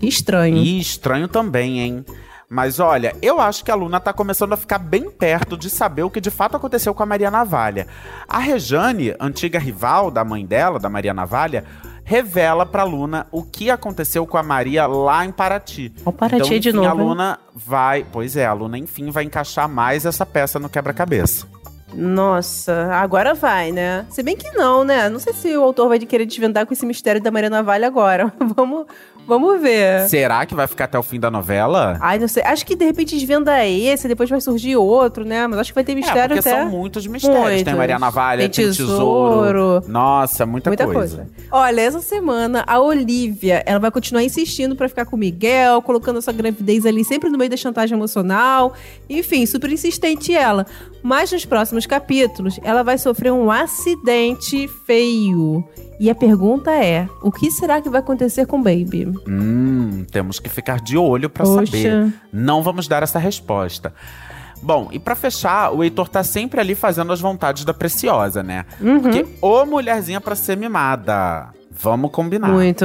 Estranho. 0.00 0.56
E 0.56 0.80
estranho 0.80 1.28
também, 1.28 1.80
hein? 1.80 2.04
Mas 2.52 2.80
olha, 2.80 3.14
eu 3.22 3.40
acho 3.40 3.64
que 3.64 3.70
a 3.70 3.76
Luna 3.76 4.00
tá 4.00 4.12
começando 4.12 4.52
a 4.52 4.56
ficar 4.56 4.78
bem 4.78 5.08
perto 5.08 5.56
de 5.56 5.70
saber 5.70 6.02
o 6.02 6.10
que 6.10 6.20
de 6.20 6.32
fato 6.32 6.56
aconteceu 6.56 6.92
com 6.92 7.02
a 7.02 7.06
Maria 7.06 7.30
Navalha. 7.30 7.86
A 8.26 8.38
Rejane, 8.38 9.14
antiga 9.20 9.56
rival 9.56 10.10
da 10.10 10.24
mãe 10.24 10.44
dela, 10.44 10.80
da 10.80 10.88
Maria 10.88 11.14
Navalha, 11.14 11.64
revela 12.02 12.66
pra 12.66 12.82
Luna 12.82 13.28
o 13.30 13.44
que 13.44 13.70
aconteceu 13.70 14.26
com 14.26 14.36
a 14.36 14.42
Maria 14.42 14.84
lá 14.88 15.24
em 15.24 15.30
Paraty. 15.30 15.92
Ó, 16.04 16.10
Paraty 16.10 16.42
então, 16.42 16.58
de 16.58 16.68
enfim, 16.70 16.76
novo, 16.78 16.88
a 16.88 16.92
hein? 16.92 17.08
Luna 17.08 17.38
vai, 17.54 18.04
pois 18.10 18.36
é, 18.36 18.46
a 18.46 18.52
Luna 18.52 18.76
enfim 18.76 19.12
vai 19.12 19.22
encaixar 19.22 19.68
mais 19.68 20.04
essa 20.04 20.26
peça 20.26 20.58
no 20.58 20.68
quebra-cabeça. 20.68 21.46
Nossa, 21.94 22.92
agora 22.94 23.34
vai, 23.34 23.72
né? 23.72 24.06
Se 24.10 24.22
bem 24.22 24.36
que 24.36 24.50
não, 24.52 24.84
né? 24.84 25.08
Não 25.08 25.18
sei 25.18 25.32
se 25.32 25.56
o 25.56 25.62
autor 25.62 25.88
vai 25.88 25.98
querer 26.00 26.26
desvendar 26.26 26.66
com 26.66 26.72
esse 26.72 26.86
mistério 26.86 27.20
da 27.20 27.30
Maria 27.30 27.50
Navalha 27.50 27.86
agora. 27.86 28.32
vamos, 28.56 28.86
vamos 29.30 29.62
ver. 29.62 30.08
Será 30.08 30.44
que 30.44 30.54
vai 30.54 30.66
ficar 30.66 30.84
até 30.84 30.98
o 30.98 31.02
fim 31.02 31.18
da 31.18 31.30
novela? 31.30 31.96
Ai, 32.00 32.18
não 32.18 32.28
sei. 32.28 32.42
Acho 32.42 32.66
que 32.66 32.74
de 32.76 32.84
repente 32.84 33.16
desvenda 33.16 33.64
esse, 33.66 34.06
depois 34.08 34.28
vai 34.28 34.40
surgir 34.40 34.76
outro, 34.76 35.24
né? 35.24 35.46
Mas 35.46 35.60
acho 35.60 35.70
que 35.70 35.74
vai 35.74 35.84
ter 35.84 35.92
é, 35.92 35.94
mistério 35.94 36.36
porque 36.36 36.48
até. 36.48 36.60
são 36.60 36.68
muitos 36.68 37.06
mistérios. 37.06 37.44
Tem 37.44 37.54
Muitos. 37.56 37.74
Maria 37.74 37.98
Navalha, 37.98 38.40
Tem 38.40 38.50
tem, 38.50 38.64
tesouro. 38.66 38.92
tesouro. 38.92 39.84
Nossa, 39.88 40.44
muita, 40.44 40.68
Muita 40.70 40.84
coisa. 40.84 41.16
coisa. 41.18 41.30
Olha, 41.50 41.80
essa 41.80 42.00
semana 42.00 42.64
a 42.66 42.78
Olivia, 42.80 43.62
ela 43.64 43.78
vai 43.78 43.90
continuar 43.90 44.22
insistindo 44.22 44.74
pra 44.76 44.88
ficar 44.88 45.04
com 45.06 45.16
o 45.16 45.18
Miguel, 45.18 45.80
colocando 45.82 46.18
essa 46.18 46.32
gravidez 46.32 46.84
ali 46.84 47.04
sempre 47.04 47.30
no 47.30 47.38
meio 47.38 47.50
da 47.50 47.56
chantagem 47.56 47.96
emocional. 47.96 48.74
Enfim, 49.08 49.46
super 49.46 49.70
insistente 49.70 50.34
ela. 50.34 50.66
Mas 51.02 51.32
nos 51.32 51.44
próximos 51.44 51.86
capítulos, 51.86 52.58
ela 52.62 52.82
vai 52.82 52.98
sofrer 52.98 53.32
um 53.32 53.50
acidente 53.50 54.68
feio. 54.86 55.64
E 56.00 56.08
a 56.08 56.14
pergunta 56.14 56.70
é: 56.72 57.06
o 57.22 57.30
que 57.30 57.50
será 57.50 57.78
que 57.80 57.90
vai 57.90 58.00
acontecer 58.00 58.46
com 58.46 58.58
o 58.58 58.62
Baby? 58.62 59.06
Hum, 59.28 60.06
temos 60.10 60.40
que 60.40 60.48
ficar 60.48 60.80
de 60.80 60.96
olho 60.96 61.28
pra 61.28 61.44
Poxa. 61.44 61.66
saber. 61.66 62.12
Não 62.32 62.62
vamos 62.62 62.88
dar 62.88 63.02
essa 63.02 63.18
resposta. 63.18 63.92
Bom, 64.62 64.88
e 64.92 64.98
pra 64.98 65.14
fechar, 65.14 65.72
o 65.72 65.84
Heitor 65.84 66.08
tá 66.08 66.24
sempre 66.24 66.58
ali 66.58 66.74
fazendo 66.74 67.12
as 67.12 67.20
vontades 67.20 67.64
da 67.66 67.74
Preciosa, 67.74 68.42
né? 68.42 68.64
Uhum. 68.80 69.00
Porque 69.00 69.26
ô 69.42 69.66
mulherzinha 69.66 70.20
pra 70.22 70.34
ser 70.34 70.56
mimada. 70.56 71.48
Vamos 71.70 72.10
combinar. 72.10 72.48
Muito. 72.48 72.84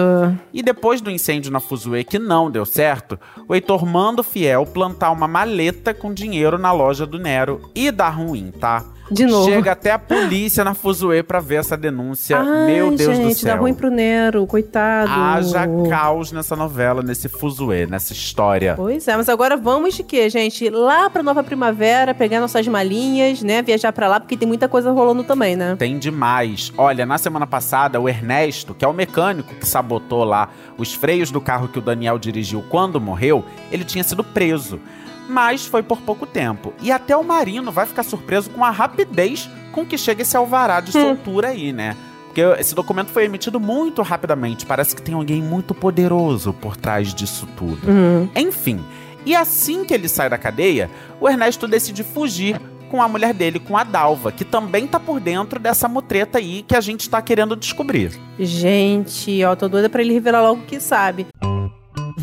E 0.53 0.61
depois 0.61 1.01
do 1.01 1.09
incêndio 1.09 1.51
na 1.51 1.59
Fuzue 1.59 2.03
que 2.03 2.19
não 2.19 2.51
deu 2.51 2.65
certo, 2.65 3.19
o 3.47 3.55
Heitor 3.55 3.85
manda 3.85 4.21
o 4.21 4.23
Fiel 4.23 4.65
plantar 4.65 5.11
uma 5.11 5.27
maleta 5.27 5.93
com 5.93 6.13
dinheiro 6.13 6.57
na 6.57 6.71
loja 6.71 7.05
do 7.05 7.17
Nero 7.17 7.69
e 7.73 7.91
dá 7.91 8.09
ruim, 8.09 8.51
tá? 8.51 8.83
De 9.11 9.25
novo. 9.25 9.49
Chega 9.49 9.71
até 9.73 9.91
a 9.91 9.99
polícia 9.99 10.63
na 10.63 10.73
Fuzue 10.73 11.21
pra 11.21 11.39
ver 11.39 11.55
essa 11.55 11.77
denúncia. 11.77 12.37
Ai, 12.39 12.73
Meu 12.73 12.95
Deus 12.95 13.15
gente, 13.15 13.33
do 13.33 13.39
céu. 13.39 13.53
dá 13.53 13.59
ruim 13.61 13.73
pro 13.73 13.89
Nero, 13.91 14.45
coitado. 14.47 15.11
Haja 15.11 15.67
caos 15.89 16.31
nessa 16.31 16.55
novela, 16.55 17.01
nesse 17.03 17.29
Fuzue, 17.29 17.85
nessa 17.85 18.13
história. 18.13 18.73
Pois 18.75 19.07
é, 19.07 19.15
mas 19.15 19.29
agora 19.29 19.55
vamos 19.55 19.95
de 19.95 20.03
quê, 20.03 20.29
gente? 20.29 20.69
Lá 20.69 21.09
pra 21.09 21.21
Nova 21.21 21.43
Primavera, 21.43 22.13
pegar 22.13 22.39
nossas 22.39 22.67
malinhas, 22.67 23.41
né? 23.43 23.61
Viajar 23.61 23.91
pra 23.93 24.07
lá, 24.07 24.19
porque 24.19 24.35
tem 24.35 24.47
muita 24.47 24.67
coisa 24.67 24.91
rolando 24.91 25.23
também, 25.23 25.55
né? 25.55 25.75
Tem 25.77 25.99
demais. 25.99 26.73
Olha, 26.77 27.05
na 27.05 27.17
semana 27.17 27.45
passada, 27.45 27.99
o 27.99 28.09
Ernesto, 28.09 28.73
que 28.73 28.83
é 28.83 28.87
o 28.87 28.93
mecânico 28.93 29.53
que 29.55 29.67
sabotou 29.67 30.23
lá 30.23 30.49
os 30.77 30.93
freios 30.93 31.31
do 31.31 31.39
carro 31.39 31.67
que 31.67 31.79
o 31.79 31.81
Daniel 31.81 32.17
dirigiu 32.17 32.63
quando 32.69 32.99
morreu, 32.99 33.45
ele 33.71 33.83
tinha 33.83 34.03
sido 34.03 34.23
preso. 34.23 34.79
Mas 35.27 35.65
foi 35.65 35.81
por 35.81 36.01
pouco 36.01 36.25
tempo. 36.25 36.73
E 36.81 36.91
até 36.91 37.15
o 37.15 37.23
Marino 37.23 37.71
vai 37.71 37.85
ficar 37.85 38.03
surpreso 38.03 38.49
com 38.51 38.63
a 38.63 38.69
rapidez 38.69 39.49
com 39.71 39.85
que 39.85 39.97
chega 39.97 40.21
esse 40.21 40.37
alvará 40.37 40.79
de 40.79 40.91
soltura 40.91 41.49
aí, 41.49 41.73
né? 41.73 41.95
porque 42.35 42.41
esse 42.59 42.75
documento 42.75 43.11
foi 43.11 43.23
emitido 43.23 43.61
muito 43.61 44.01
rapidamente. 44.01 44.65
Parece 44.65 44.93
que 44.93 45.01
tem 45.01 45.15
alguém 45.15 45.41
muito 45.41 45.73
poderoso 45.73 46.51
por 46.51 46.75
trás 46.75 47.13
disso 47.13 47.47
tudo. 47.55 47.87
Enfim, 48.35 48.83
e 49.25 49.33
assim 49.33 49.85
que 49.85 49.93
ele 49.93 50.09
sai 50.09 50.29
da 50.29 50.37
cadeia, 50.37 50.89
o 51.21 51.29
Ernesto 51.29 51.65
decide 51.65 52.03
fugir 52.03 52.59
com 52.91 53.01
a 53.01 53.07
mulher 53.07 53.33
dele, 53.33 53.57
com 53.57 53.77
a 53.77 53.85
Dalva, 53.85 54.33
que 54.33 54.43
também 54.43 54.85
tá 54.85 54.99
por 54.99 55.21
dentro 55.21 55.59
dessa 55.59 55.87
mutreta 55.87 56.37
aí 56.37 56.61
que 56.61 56.75
a 56.75 56.81
gente 56.81 57.09
tá 57.09 57.21
querendo 57.21 57.55
descobrir. 57.55 58.11
Gente, 58.37 59.43
ó, 59.45 59.55
tô 59.55 59.69
doida 59.69 59.89
pra 59.89 60.01
ele 60.01 60.13
revelar 60.13 60.41
logo 60.41 60.61
o 60.61 60.65
que 60.65 60.79
sabe. 60.79 61.25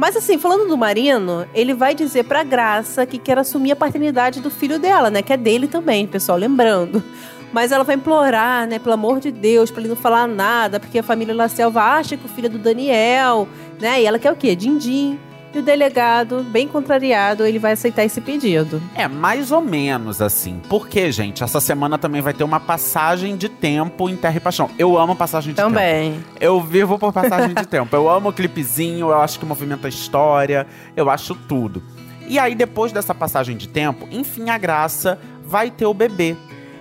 Mas 0.00 0.16
assim, 0.16 0.38
falando 0.38 0.66
do 0.66 0.78
Marino, 0.78 1.46
ele 1.52 1.74
vai 1.74 1.94
dizer 1.94 2.24
pra 2.24 2.42
Graça 2.42 3.04
que 3.04 3.18
quer 3.18 3.36
assumir 3.36 3.72
a 3.72 3.76
paternidade 3.76 4.40
do 4.40 4.50
filho 4.50 4.78
dela, 4.78 5.10
né? 5.10 5.20
Que 5.20 5.34
é 5.34 5.36
dele 5.36 5.68
também, 5.68 6.06
pessoal, 6.06 6.38
lembrando. 6.38 7.04
Mas 7.52 7.70
ela 7.70 7.84
vai 7.84 7.96
implorar, 7.96 8.66
né, 8.66 8.78
pelo 8.78 8.94
amor 8.94 9.20
de 9.20 9.30
Deus, 9.30 9.70
pra 9.70 9.80
ele 9.82 9.90
não 9.90 9.96
falar 9.96 10.26
nada, 10.26 10.80
porque 10.80 11.00
a 11.00 11.02
família 11.02 11.34
La 11.34 11.48
Selva 11.48 11.82
acha 11.82 12.16
que 12.16 12.24
o 12.24 12.28
filho 12.30 12.46
é 12.46 12.48
do 12.48 12.56
Daniel, 12.56 13.46
né? 13.78 14.00
E 14.00 14.06
ela 14.06 14.18
quer 14.18 14.32
o 14.32 14.36
quê? 14.36 14.56
Din-din. 14.56 15.20
E 15.52 15.58
o 15.58 15.62
delegado, 15.62 16.44
bem 16.44 16.68
contrariado, 16.68 17.44
ele 17.44 17.58
vai 17.58 17.72
aceitar 17.72 18.04
esse 18.04 18.20
pedido. 18.20 18.80
É, 18.94 19.08
mais 19.08 19.50
ou 19.50 19.60
menos 19.60 20.22
assim. 20.22 20.60
Porque, 20.68 21.10
gente, 21.10 21.42
essa 21.42 21.60
semana 21.60 21.98
também 21.98 22.22
vai 22.22 22.32
ter 22.32 22.44
uma 22.44 22.60
passagem 22.60 23.36
de 23.36 23.48
tempo 23.48 24.08
em 24.08 24.16
Terra 24.16 24.36
e 24.36 24.40
Paixão. 24.40 24.70
Eu 24.78 24.96
amo 24.96 25.16
passagem 25.16 25.50
de 25.50 25.56
tempo. 25.56 25.68
Também. 25.68 26.24
Eu 26.40 26.60
vivo 26.60 26.98
por 26.98 27.12
passagem 27.12 27.52
de 27.52 27.66
tempo. 27.66 27.94
Eu 27.96 28.08
amo 28.08 28.28
o 28.28 28.32
clipezinho, 28.32 29.08
eu 29.08 29.20
acho 29.20 29.40
que 29.40 29.44
movimenta 29.44 29.88
a 29.88 29.90
história, 29.90 30.68
eu 30.96 31.10
acho 31.10 31.34
tudo. 31.34 31.82
E 32.28 32.38
aí, 32.38 32.54
depois 32.54 32.92
dessa 32.92 33.12
passagem 33.12 33.56
de 33.56 33.68
tempo, 33.68 34.06
enfim, 34.12 34.50
a 34.50 34.58
Graça 34.58 35.18
vai 35.44 35.68
ter 35.68 35.86
o 35.86 35.92
bebê. 35.92 36.36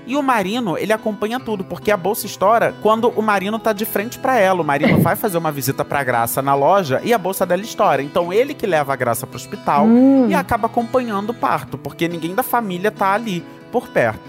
E 0.10 0.18
o 0.18 0.24
Marino, 0.24 0.76
ele 0.76 0.92
acompanha 0.92 1.40
tudo, 1.40 1.64
porque 1.64 1.92
a 1.92 1.96
bolsa 1.96 2.26
estoura 2.26 2.74
quando 2.82 3.10
o 3.10 3.22
Marino 3.22 3.60
tá 3.60 3.72
de 3.72 3.86
frente 3.86 4.18
pra 4.18 4.40
ela. 4.40 4.64
O 4.64 4.66
Marino 4.66 5.00
vai 5.02 5.16
fazer 5.16 5.38
uma 5.38 5.52
visita 5.52 5.86
pra 5.86 6.04
Graça 6.04 6.42
na 6.42 6.56
loja 6.56 7.00
e 7.04 7.14
a 7.14 7.18
bolsa 7.20 7.46
dela 7.46 7.62
estoura. 7.62 8.02
Então 8.02 8.34
ele 8.34 8.56
que 8.56 8.66
leva 8.66 8.92
a 8.92 8.96
Graça 8.96 9.28
pro 9.28 9.36
hospital 9.38 9.86
e 10.28 10.34
acaba 10.34 10.66
acompanhando 10.66 11.30
o 11.30 11.34
parto, 11.36 11.78
porque 11.78 12.08
ninguém 12.08 12.34
da 12.34 12.42
família 12.42 12.90
tá 12.90 13.14
ali 13.14 13.46
por 13.72 13.88
perto. 13.90 14.20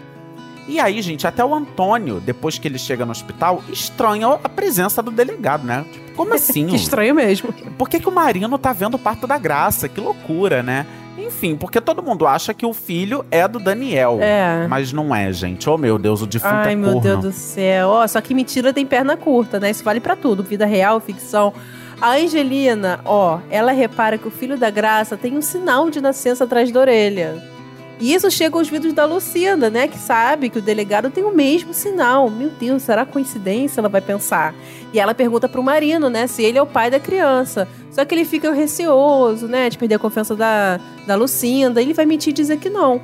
E 0.68 0.78
aí, 0.78 1.00
gente, 1.00 1.26
até 1.26 1.42
o 1.42 1.54
Antônio, 1.54 2.20
depois 2.20 2.58
que 2.58 2.68
ele 2.68 2.78
chega 2.78 3.06
no 3.06 3.12
hospital, 3.12 3.62
estranha 3.70 4.28
a 4.44 4.48
presença 4.50 5.02
do 5.02 5.10
delegado, 5.10 5.64
né? 5.64 5.86
Tipo, 5.90 6.12
como 6.12 6.34
assim? 6.34 6.66
Que 6.66 6.76
estranho 6.76 7.14
mesmo. 7.14 7.54
Por 7.78 7.88
que, 7.88 7.98
que 7.98 8.08
o 8.08 8.12
Marino 8.12 8.58
tá 8.58 8.74
vendo 8.74 8.94
o 8.94 8.98
parto 8.98 9.26
da 9.26 9.38
Graça? 9.38 9.88
Que 9.88 9.98
loucura, 9.98 10.62
né? 10.62 10.86
Enfim, 11.30 11.54
porque 11.54 11.80
todo 11.80 12.02
mundo 12.02 12.26
acha 12.26 12.52
que 12.52 12.66
o 12.66 12.72
filho 12.72 13.24
é 13.30 13.46
do 13.46 13.60
Daniel. 13.60 14.18
É. 14.20 14.66
Mas 14.68 14.92
não 14.92 15.14
é, 15.14 15.32
gente. 15.32 15.70
Oh, 15.70 15.78
meu 15.78 15.96
Deus, 15.96 16.22
o 16.22 16.26
defunto 16.26 16.52
Ai, 16.52 16.72
é 16.72 16.76
meu 16.76 16.94
corno. 16.94 17.00
Deus 17.00 17.20
do 17.22 17.32
céu. 17.32 17.88
Ó, 17.88 18.06
só 18.06 18.20
que 18.20 18.34
mentira 18.34 18.72
tem 18.72 18.84
perna 18.84 19.16
curta, 19.16 19.60
né? 19.60 19.70
Isso 19.70 19.84
vale 19.84 20.00
pra 20.00 20.16
tudo. 20.16 20.42
Vida 20.42 20.66
real, 20.66 20.98
ficção. 20.98 21.54
A 22.00 22.16
Angelina, 22.16 22.98
ó, 23.04 23.38
ela 23.48 23.70
repara 23.70 24.18
que 24.18 24.26
o 24.26 24.30
filho 24.30 24.58
da 24.58 24.70
Graça 24.70 25.16
tem 25.16 25.36
um 25.36 25.42
sinal 25.42 25.88
de 25.88 26.00
nascença 26.00 26.44
atrás 26.44 26.72
da 26.72 26.80
orelha. 26.80 27.59
E 28.00 28.14
isso 28.14 28.30
chega 28.30 28.56
aos 28.56 28.68
vidros 28.68 28.94
da 28.94 29.04
Lucinda, 29.04 29.68
né? 29.68 29.86
Que 29.86 29.98
sabe 29.98 30.48
que 30.48 30.58
o 30.58 30.62
delegado 30.62 31.10
tem 31.10 31.22
o 31.22 31.34
mesmo 31.34 31.74
sinal. 31.74 32.30
Meu 32.30 32.48
Deus, 32.48 32.82
será 32.82 33.04
coincidência? 33.04 33.80
Ela 33.80 33.90
vai 33.90 34.00
pensar. 34.00 34.54
E 34.90 34.98
ela 34.98 35.14
pergunta 35.14 35.46
pro 35.46 35.62
Marino, 35.62 36.08
né? 36.08 36.26
Se 36.26 36.42
ele 36.42 36.56
é 36.56 36.62
o 36.62 36.66
pai 36.66 36.90
da 36.90 36.98
criança. 36.98 37.68
Só 37.92 38.02
que 38.04 38.14
ele 38.14 38.24
fica 38.24 38.52
receoso, 38.52 39.46
né? 39.46 39.68
De 39.68 39.76
perder 39.76 39.96
a 39.96 39.98
confiança 39.98 40.34
da, 40.34 40.80
da 41.06 41.14
Lucinda. 41.14 41.82
Ele 41.82 41.92
vai 41.92 42.06
mentir 42.06 42.30
e 42.30 42.34
dizer 42.34 42.58
que 42.58 42.70
não. 42.70 43.02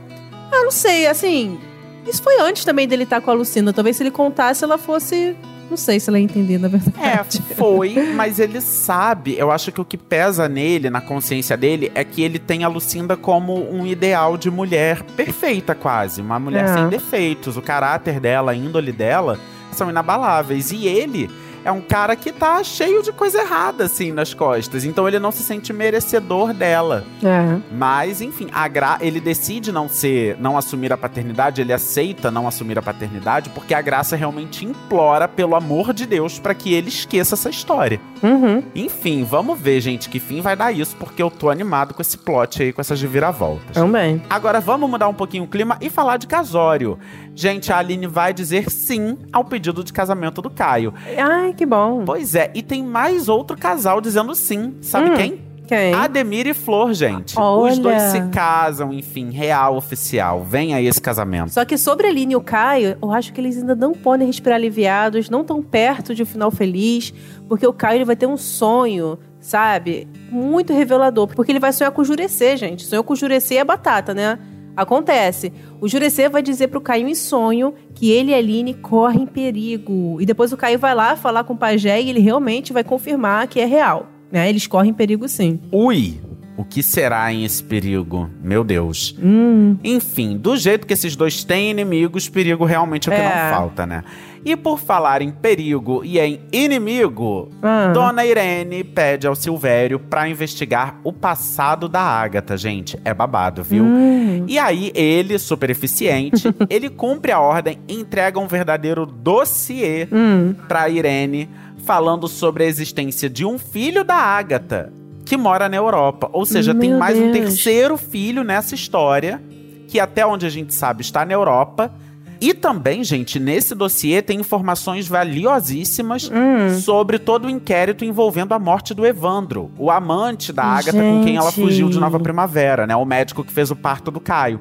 Ah, 0.51 0.65
não 0.65 0.71
sei, 0.71 1.07
assim. 1.07 1.61
Isso 2.07 2.23
foi 2.23 2.41
antes 2.41 2.65
também 2.65 2.89
dele 2.89 3.03
estar 3.03 3.21
com 3.21 3.31
a 3.31 3.35
Lucinda. 3.35 3.75
Talvez 3.75 3.97
se 3.97 4.03
ele 4.03 4.11
contasse, 4.11 4.65
ela 4.65 4.79
fosse. 4.79 5.37
Não 5.69 5.77
sei 5.77 5.99
se 5.99 6.09
ela 6.09 6.19
ia 6.19 6.25
entender, 6.25 6.59
na 6.59 6.69
É, 6.69 6.71
verdade. 6.71 7.43
foi, 7.57 8.13
mas 8.15 8.39
ele 8.39 8.61
sabe. 8.61 9.37
Eu 9.37 9.51
acho 9.51 9.73
que 9.73 9.81
o 9.81 9.85
que 9.85 9.97
pesa 9.97 10.49
nele, 10.49 10.89
na 10.91 11.01
consciência 11.01 11.57
dele, 11.57 11.91
é 11.95 12.05
que 12.05 12.23
ele 12.23 12.39
tem 12.39 12.63
a 12.65 12.69
Lucinda 12.69 13.17
como 13.17 13.69
um 13.73 13.87
ideal 13.87 14.37
de 14.37 14.51
mulher 14.51 15.03
perfeita, 15.17 15.75
quase. 15.75 16.21
Uma 16.21 16.39
mulher 16.39 16.65
É. 16.65 16.75
sem 16.75 16.89
defeitos. 16.89 17.57
O 17.57 17.63
caráter 17.63 18.21
dela, 18.21 18.53
a 18.53 18.55
índole 18.55 18.93
dela 18.93 19.39
são 19.73 19.91
inabaláveis. 19.91 20.71
E 20.71 20.87
ele 20.87 21.29
é 21.67 21.73
um 21.73 21.81
cara 21.81 22.15
que 22.15 22.31
tá 22.31 22.63
cheio 22.63 23.03
de 23.03 23.11
coisa 23.13 23.41
errada, 23.41 23.85
assim, 23.85 24.13
nas 24.13 24.33
costas. 24.33 24.85
Então 24.85 25.09
ele 25.09 25.19
não 25.19 25.33
se 25.33 25.43
sente 25.43 25.73
merecedor 25.73 26.55
dela. 26.55 27.05
É. 27.25 27.59
Mas, 27.73 28.21
enfim, 28.21 28.49
a 28.53 28.69
Gra 28.69 28.99
ele 29.01 29.19
decide 29.21 29.73
não 29.73 29.89
ser, 29.89 30.37
não 30.39 30.57
assumir 30.57 30.93
a 30.93 30.97
paternidade, 30.97 31.61
ele 31.61 31.73
aceita 31.73 32.31
não 32.31 32.47
assumir 32.47 32.79
a 32.79 32.83
paternidade, 32.83 33.51
porque 33.51 33.75
a 33.75 33.83
Graça 33.83 34.15
realmente 34.15 34.65
implora, 34.65 35.27
pelo 35.27 35.57
amor 35.57 35.93
de 35.93 36.07
Deus, 36.07 36.39
pra 36.39 36.55
que 36.55 36.73
ele 36.73 36.89
esqueça 36.89 37.35
essa 37.35 37.51
história. 37.51 38.01
Uhum. 38.23 38.63
Enfim, 38.75 39.25
vamos 39.25 39.59
ver, 39.61 39.81
gente, 39.81 40.09
que 40.09 40.19
fim 40.19 40.41
vai 40.41 40.57
dar 40.57 40.73
isso, 40.73 40.97
porque 40.97 41.23
eu 41.23 41.31
tô 41.31 41.51
animado 41.51 41.95
com 41.95 42.03
esse 42.03 42.17
plot 42.19 42.63
aí, 42.63 42.73
com 42.73 42.81
essas 42.81 43.01
reviravoltas. 43.01 43.73
Também. 43.75 44.23
Agora 44.29 44.61
vamos 44.61 44.89
mudar 44.89 45.09
um 45.09 45.15
pouquinho 45.15 45.45
o 45.45 45.49
clima 45.49 45.77
e 45.81 45.91
falar 45.91 46.17
de 46.17 46.27
casório. 46.27 46.99
Gente, 47.35 47.73
a 47.73 47.79
Aline 47.79 48.07
vai 48.07 48.33
dizer 48.33 48.71
sim 48.71 49.19
ao 49.33 49.45
pedido 49.45 49.85
de 49.85 49.93
casamento 49.93 50.41
do 50.41 50.49
Caio. 50.51 50.95
Ai, 51.19 51.53
que 51.53 51.67
bom. 51.67 52.05
Pois 52.05 52.35
é, 52.35 52.51
e 52.55 52.63
tem 52.63 52.83
mais 52.83 53.29
outro 53.29 53.57
casal 53.57 54.01
dizendo 54.01 54.35
sim. 54.35 54.77
Sabe 54.81 55.11
Hum. 55.11 55.15
quem? 55.17 55.46
Quem? 55.67 55.93
Ademir 55.93 56.47
e 56.47 56.55
Flor, 56.55 56.95
gente. 56.95 57.33
Os 57.33 57.39
Olha. 57.39 57.77
dois 57.77 58.03
se 58.03 58.21
casam, 58.29 58.93
enfim, 58.93 59.31
real, 59.31 59.77
oficial. 59.77 60.43
Vem 60.45 60.75
aí 60.75 60.87
esse 60.87 61.01
casamento. 61.01 61.53
Só 61.53 61.65
que 61.65 61.77
sobre 61.77 62.07
a 62.07 62.11
Aline 62.11 62.35
e 62.35 62.37
o 62.37 62.41
Caio, 62.41 62.97
eu 63.03 63.11
acho 63.11 63.33
que 63.33 63.41
eles 63.41 63.59
ainda 63.59 63.75
não 63.75 63.93
podem 63.93 64.27
respirar 64.27 64.57
aliviados, 64.57 65.29
não 65.29 65.45
tão 65.45 65.63
perto 65.63 66.15
de 66.15 66.23
um 66.23 66.27
final 66.27 66.51
feliz, 66.51 67.13
porque 67.49 67.67
o 67.67 67.73
Caio 67.73 67.99
ele 67.99 68.05
vai 68.05 68.17
ter 68.17 68.27
um 68.27 68.37
sonho, 68.37 69.19
sabe? 69.41 70.07
Muito 70.31 70.73
revelador, 70.73 71.27
porque 71.27 71.51
ele 71.51 71.61
vai 71.61 71.73
sonhar 71.73 71.91
com 71.91 72.03
o 72.03 72.05
Jurecê, 72.05 72.57
gente. 72.57 72.85
Sonhou 72.85 73.03
com 73.03 73.15
o 73.15 73.17
Jurecê 73.17 73.57
é 73.57 73.65
batata, 73.65 74.15
né? 74.15 74.39
Acontece. 74.77 75.53
O 75.81 75.89
Jurecê 75.89 76.29
vai 76.29 76.43
dizer 76.43 76.69
pro 76.69 76.83
Caio 76.83 77.09
em 77.09 77.15
sonho 77.15 77.75
que 77.95 78.11
ele 78.11 78.31
e 78.31 78.35
a 78.35 78.37
Aline 78.37 78.75
correm 78.75 79.27
perigo. 79.27 80.21
E 80.21 80.27
depois 80.27 80.53
o 80.53 80.57
Caio 80.57 80.79
vai 80.79 80.95
lá 80.95 81.17
falar 81.17 81.45
com 81.45 81.55
o 81.55 81.57
pajé 81.57 82.01
e 82.01 82.11
ele 82.11 82.21
realmente 82.21 82.75
vai 82.75 82.85
confirmar 82.85 83.49
que 83.49 83.59
é 83.59 83.65
real. 83.65 84.07
Né? 84.31 84.49
Eles 84.49 84.67
correm 84.67 84.93
perigo 84.93 85.29
sim. 85.29 85.61
Ui! 85.71 86.21
O 86.59 86.65
que 86.65 86.83
será 86.83 87.31
em 87.31 87.45
esse 87.45 87.63
perigo? 87.63 88.31
Meu 88.43 88.65
Deus. 88.65 89.15
Hum. 89.23 89.77
Enfim, 89.85 90.39
do 90.39 90.57
jeito 90.57 90.87
que 90.87 90.95
esses 90.95 91.15
dois 91.15 91.45
têm 91.45 91.71
inimigos, 91.71 92.31
perigo 92.31 92.65
realmente 92.65 93.11
é 93.11 93.13
o 93.13 93.15
que 93.15 93.21
É. 93.21 93.25
não 93.51 93.51
falta, 93.59 93.85
né? 93.85 94.03
E 94.43 94.57
por 94.57 94.79
falar 94.79 95.21
em 95.21 95.31
perigo 95.31 96.03
e 96.03 96.19
em 96.19 96.41
inimigo, 96.51 97.51
Ah. 97.63 97.91
Dona 97.93 98.25
Irene 98.25 98.83
pede 98.85 99.27
ao 99.27 99.35
Silvério 99.35 99.99
pra 99.99 100.29
investigar 100.31 100.99
o 101.05 101.13
passado 101.13 101.89
da 101.91 102.01
Ágata, 102.01 102.57
gente. 102.57 102.99
É 103.05 103.13
babado, 103.13 103.63
viu? 103.63 103.85
Hum. 103.85 104.45
E 104.49 104.59
aí, 104.59 104.93
ele, 104.95 105.39
super 105.39 105.69
eficiente, 105.69 106.45
ele 106.71 106.89
cumpre 106.89 107.33
a 107.33 107.41
ordem 107.41 107.81
e 107.87 107.95
entrega 108.01 108.39
um 108.41 108.47
verdadeiro 108.47 109.05
dossiê 109.05 110.09
Hum. 110.11 110.55
pra 110.67 110.89
Irene, 110.89 111.51
falando 111.87 112.27
sobre 112.27 112.65
a 112.65 112.67
existência 112.67 113.31
de 113.31 113.45
um 113.47 113.59
filho 113.59 114.03
da 114.05 114.17
Ágata 114.17 114.93
que 115.25 115.37
mora 115.37 115.69
na 115.69 115.77
Europa. 115.77 116.29
Ou 116.33 116.45
seja, 116.45 116.75
tem 116.75 116.91
Meu 116.91 116.99
mais 116.99 117.17
um 117.17 117.31
Deus. 117.31 117.39
terceiro 117.39 117.97
filho 117.97 118.43
nessa 118.45 118.75
história, 118.75 119.41
que 119.89 119.99
até 120.01 120.27
onde 120.27 120.45
a 120.45 120.49
gente 120.51 120.75
sabe 120.75 121.03
está 121.03 121.25
na 121.25 121.33
Europa. 121.33 121.93
E 122.41 122.53
também, 122.53 123.03
gente, 123.03 123.41
nesse 123.41 123.75
dossiê 123.75 124.21
tem 124.21 124.41
informações 124.41 125.09
valiosíssimas 125.09 126.31
Hum. 126.31 126.79
sobre 126.81 127.19
todo 127.19 127.47
o 127.47 127.51
inquérito 127.51 128.05
envolvendo 128.05 128.53
a 128.53 128.59
morte 128.59 128.93
do 128.93 129.07
Evandro, 129.07 129.71
o 129.79 129.91
amante 129.91 130.53
da 130.53 130.65
Ágata 130.65 130.99
com 130.99 131.25
quem 131.25 131.37
ela 131.37 131.51
Gente. 131.51 131.61
fugiu 131.65 131.89
de 131.89 131.99
Nova 131.99 132.21
Primavera, 132.21 132.87
né? 132.87 132.95
O 132.95 133.05
médico 133.07 133.43
que 133.43 133.53
fez 133.53 133.71
o 133.71 133.77
parto 133.77 134.11
do 134.11 134.21
Caio. 134.21 134.61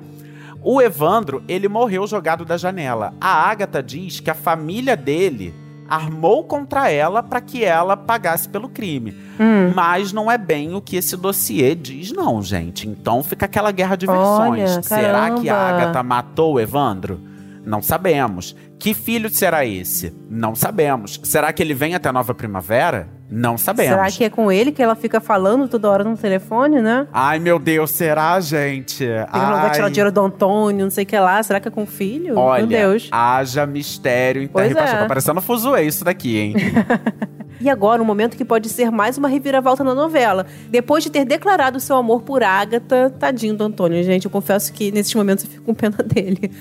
O 0.64 0.82
Evandro, 0.82 1.44
ele 1.48 1.68
morreu 1.68 2.08
jogado 2.08 2.46
da 2.46 2.56
janela. 2.56 3.14
A 3.20 3.50
Ágata 3.50 3.84
diz 3.84 4.20
que 4.20 4.30
a 4.30 4.34
família 4.36 4.96
dele 4.96 5.54
armou 5.88 6.44
contra 6.44 6.90
ela 6.90 7.22
para 7.22 7.42
que 7.42 7.64
ela 7.64 7.96
pagasse 7.96 8.50
pelo 8.50 8.70
crime. 8.70 9.16
Hum. 9.40 9.72
Mas 9.76 10.12
não 10.12 10.32
é 10.32 10.38
bem 10.38 10.74
o 10.74 10.82
que 10.82 10.96
esse 10.96 11.16
dossiê 11.16 11.76
diz, 11.76 12.12
não, 12.12 12.42
gente. 12.42 12.88
Então 12.88 13.24
fica 13.24 13.46
aquela 13.46 13.72
guerra 13.72 13.96
de 13.96 14.06
versões. 14.06 14.72
Olha, 14.72 14.84
Será 14.84 15.32
que 15.32 15.50
a. 15.50 15.56
Agatha 15.56 16.04
matou 16.04 16.54
o 16.54 16.60
Evandro? 16.60 17.20
Não 17.66 17.82
sabemos. 17.82 18.56
Que 18.78 18.94
filho 18.94 19.30
será 19.30 19.66
esse? 19.66 20.14
Não 20.30 20.54
sabemos. 20.54 21.20
Será 21.24 21.52
que 21.52 21.64
ele 21.64 21.74
vem 21.74 21.96
até 21.96 22.10
a 22.10 22.14
nova 22.14 22.34
primavera? 22.34 23.10
Não 23.30 23.58
sabemos. 23.58 23.92
Será 23.92 24.12
que 24.12 24.24
é 24.24 24.30
com 24.30 24.52
ele 24.52 24.72
que 24.72 24.82
ela 24.82 24.96
fica 24.96 25.20
falando 25.20 25.68
toda 25.68 25.90
hora 25.90 26.04
no 26.04 26.16
telefone, 26.16 26.82
né? 26.82 27.08
Ai, 27.12 27.40
meu 27.40 27.58
Deus, 27.58 27.92
será, 27.92 28.40
gente? 28.40 29.04
Ele 29.04 29.26
não 29.32 29.62
vai 29.62 29.72
tirar 29.72 29.88
o 29.88 29.90
dinheiro 29.90 30.12
do 30.12 30.22
Antônio, 30.22 30.86
não 30.86 30.92
sei 30.92 31.04
o 31.04 31.08
que 31.08 31.18
lá. 31.18 31.42
Será 31.42 31.60
que 31.60 31.68
é 31.68 31.72
com 31.72 31.84
o 31.84 31.88
filho? 31.88 32.38
Olha, 32.38 32.66
Meu 32.66 32.90
Deus. 32.92 33.10
haja 33.12 33.66
mistério 33.66 34.44
em 34.44 34.48
Pois 34.48 34.74
Terra 34.74 34.90
é. 34.90 35.00
Tá 35.02 35.06
parecendo 35.06 35.42
fuzuê 35.42 35.84
isso 35.84 36.06
daqui, 36.06 36.38
hein? 36.38 36.56
E 37.60 37.70
agora, 37.70 38.02
um 38.02 38.06
momento 38.06 38.36
que 38.36 38.44
pode 38.44 38.68
ser 38.68 38.92
mais 38.92 39.18
uma 39.18 39.28
reviravolta 39.28 39.84
na 39.84 39.96
novela. 39.96 40.46
Depois 40.70 41.04
de 41.04 41.10
ter 41.10 41.24
declarado 41.26 41.80
seu 41.80 41.96
amor 41.96 42.22
por 42.22 42.44
Agatha, 42.44 43.10
tadinho 43.10 43.56
do 43.56 43.64
Antônio, 43.64 44.04
gente. 44.04 44.26
Eu 44.26 44.32
confesso 44.32 44.74
que 44.74 44.92
nesses 44.92 45.16
momentos 45.16 45.46
eu 45.46 45.50
fico 45.50 45.64
com 45.64 45.74
pena 45.74 45.98
dele. 46.04 46.52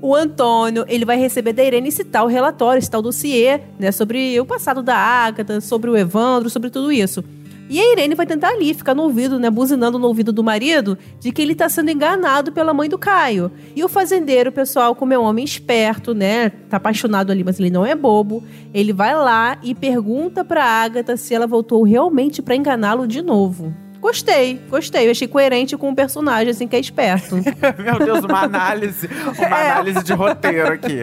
O 0.00 0.14
Antônio, 0.14 0.84
ele 0.88 1.04
vai 1.04 1.18
receber 1.18 1.52
da 1.52 1.64
Irene 1.64 1.88
esse 1.88 2.04
tal 2.04 2.26
relatório, 2.26 2.78
esse 2.78 2.90
tal 2.90 3.00
dossiê, 3.00 3.60
né, 3.78 3.90
sobre 3.90 4.38
o 4.38 4.44
passado 4.44 4.82
da 4.82 4.96
Agatha, 4.96 5.60
sobre 5.60 5.90
o 5.90 5.96
Evandro, 5.96 6.50
sobre 6.50 6.68
tudo 6.68 6.92
isso. 6.92 7.24
E 7.68 7.80
a 7.80 7.92
Irene 7.92 8.14
vai 8.14 8.26
tentar 8.26 8.50
ali, 8.50 8.72
ficar 8.74 8.94
no 8.94 9.02
ouvido, 9.02 9.40
né, 9.40 9.50
buzinando 9.50 9.98
no 9.98 10.06
ouvido 10.06 10.32
do 10.32 10.44
marido, 10.44 10.96
de 11.18 11.32
que 11.32 11.42
ele 11.42 11.54
tá 11.54 11.68
sendo 11.68 11.90
enganado 11.90 12.52
pela 12.52 12.72
mãe 12.72 12.88
do 12.88 12.96
Caio. 12.96 13.50
E 13.74 13.82
o 13.82 13.88
fazendeiro, 13.88 14.52
pessoal, 14.52 14.94
como 14.94 15.12
é 15.12 15.18
um 15.18 15.24
homem 15.24 15.44
esperto, 15.44 16.14
né, 16.14 16.50
tá 16.70 16.76
apaixonado 16.76 17.32
ali, 17.32 17.42
mas 17.42 17.58
ele 17.58 17.70
não 17.70 17.84
é 17.84 17.94
bobo, 17.94 18.44
ele 18.72 18.92
vai 18.92 19.14
lá 19.14 19.58
e 19.62 19.74
pergunta 19.74 20.44
pra 20.44 20.62
Agatha 20.62 21.16
se 21.16 21.34
ela 21.34 21.46
voltou 21.46 21.82
realmente 21.82 22.40
pra 22.40 22.54
enganá-lo 22.54 23.06
de 23.08 23.20
novo. 23.20 23.74
Gostei, 24.00 24.60
gostei. 24.68 25.06
Eu 25.06 25.10
achei 25.10 25.26
coerente 25.26 25.76
com 25.76 25.90
o 25.90 25.94
personagem, 25.94 26.50
assim, 26.50 26.68
que 26.68 26.76
é 26.76 26.80
esperto. 26.80 27.36
Meu 27.82 27.98
Deus, 27.98 28.24
uma 28.24 28.42
análise, 28.42 29.08
uma 29.38 29.46
análise 29.56 30.02
de 30.04 30.12
roteiro 30.12 30.72
aqui. 30.72 30.98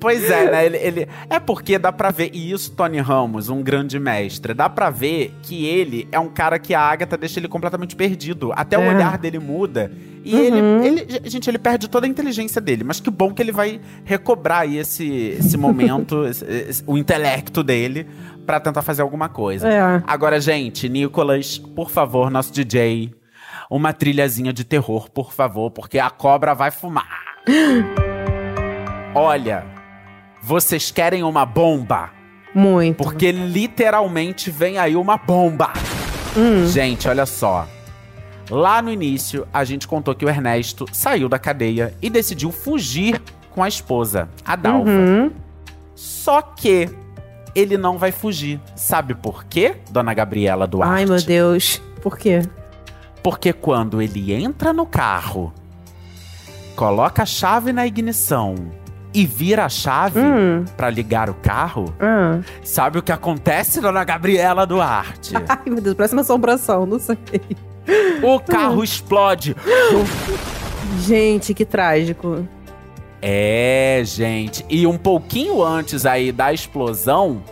Pois 0.00 0.28
é, 0.30 0.50
né? 0.50 0.66
Ele, 0.66 0.76
ele- 0.78 1.08
é 1.28 1.38
porque 1.38 1.78
dá 1.78 1.92
pra 1.92 2.10
ver, 2.10 2.30
e 2.32 2.50
isso, 2.50 2.72
Tony 2.72 2.98
Ramos, 2.98 3.48
um 3.48 3.62
grande 3.62 3.98
mestre, 3.98 4.52
dá 4.54 4.68
pra 4.68 4.90
ver 4.90 5.32
que 5.42 5.64
ele 5.66 6.08
é 6.10 6.18
um 6.18 6.28
cara 6.28 6.58
que 6.58 6.74
a 6.74 6.80
Agatha 6.80 7.16
deixa 7.16 7.38
ele 7.38 7.48
completamente 7.48 7.94
perdido. 7.94 8.52
Até 8.54 8.78
o 8.78 8.82
É. 8.82 8.94
olhar 8.94 9.18
dele 9.18 9.38
muda. 9.38 9.90
E 10.24 10.36
ele, 10.36 10.58
ele- 10.86 11.20
gente, 11.30 11.48
ele 11.48 11.58
perde 11.58 11.88
toda 11.88 12.06
a 12.06 12.08
inteligência 12.08 12.60
dele. 12.60 12.84
Mas 12.84 13.00
que 13.00 13.10
bom 13.10 13.32
que 13.32 13.40
ele 13.40 13.52
vai 13.52 13.80
recobrar 14.04 14.62
aí 14.62 14.76
esse, 14.76 15.36
esse 15.38 15.56
momento, 15.56 16.24
esse- 16.28 16.44
esse- 16.44 16.84
o 16.86 16.98
intelecto 16.98 17.62
dele, 17.62 18.06
pra 18.50 18.58
tentar 18.58 18.82
fazer 18.82 19.00
alguma 19.00 19.28
coisa. 19.28 19.68
É. 19.68 20.02
Agora, 20.04 20.40
gente, 20.40 20.88
Nicolas, 20.88 21.56
por 21.56 21.88
favor, 21.88 22.32
nosso 22.32 22.52
DJ, 22.52 23.14
uma 23.70 23.92
trilhazinha 23.92 24.52
de 24.52 24.64
terror, 24.64 25.08
por 25.08 25.32
favor, 25.32 25.70
porque 25.70 26.00
a 26.00 26.10
cobra 26.10 26.52
vai 26.52 26.72
fumar. 26.72 27.36
Olha, 29.14 29.64
vocês 30.42 30.90
querem 30.90 31.22
uma 31.22 31.46
bomba? 31.46 32.10
Muito. 32.52 32.96
Porque 32.96 33.30
literalmente 33.30 34.50
vem 34.50 34.78
aí 34.78 34.96
uma 34.96 35.16
bomba. 35.16 35.72
Gente, 36.66 37.08
olha 37.08 37.26
só. 37.26 37.68
Lá 38.50 38.82
no 38.82 38.90
início, 38.90 39.46
a 39.52 39.62
gente 39.62 39.86
contou 39.86 40.12
que 40.12 40.24
o 40.24 40.28
Ernesto 40.28 40.86
saiu 40.92 41.28
da 41.28 41.38
cadeia 41.38 41.94
e 42.02 42.10
decidiu 42.10 42.50
fugir 42.50 43.22
com 43.50 43.62
a 43.62 43.68
esposa, 43.68 44.28
a 44.44 44.56
Dalva. 44.56 44.90
Uhum. 44.90 45.30
Só 45.94 46.42
que 46.42 46.88
ele 47.54 47.76
não 47.76 47.98
vai 47.98 48.12
fugir. 48.12 48.60
Sabe 48.76 49.14
por 49.14 49.44
quê, 49.44 49.76
dona 49.90 50.12
Gabriela 50.14 50.66
Duarte? 50.66 50.92
Ai, 50.94 51.06
meu 51.06 51.20
Deus. 51.22 51.80
Por 52.02 52.16
quê? 52.18 52.42
Porque 53.22 53.52
quando 53.52 54.00
ele 54.00 54.32
entra 54.32 54.72
no 54.72 54.86
carro, 54.86 55.52
coloca 56.76 57.22
a 57.22 57.26
chave 57.26 57.72
na 57.72 57.86
ignição 57.86 58.54
e 59.12 59.26
vira 59.26 59.64
a 59.64 59.68
chave 59.68 60.20
Hum. 60.20 60.64
pra 60.76 60.88
ligar 60.88 61.28
o 61.28 61.34
carro, 61.34 61.92
Ah. 62.00 62.40
sabe 62.62 62.98
o 62.98 63.02
que 63.02 63.12
acontece, 63.12 63.80
dona 63.80 64.04
Gabriela 64.04 64.64
Duarte? 64.66 65.34
Ai, 65.48 65.58
meu 65.66 65.80
Deus, 65.82 65.94
parece 65.96 66.14
uma 66.14 66.22
assombração, 66.22 66.86
não 66.86 66.98
sei. 66.98 67.18
o 68.22 68.38
carro 68.40 68.82
explode. 68.84 69.54
Gente, 71.00 71.52
que 71.54 71.64
trágico. 71.64 72.46
É, 73.22 74.00
gente. 74.04 74.64
E 74.68 74.86
um 74.86 74.96
pouquinho 74.96 75.62
antes 75.62 76.06
aí 76.06 76.32
da 76.32 76.52
explosão, 76.52 77.42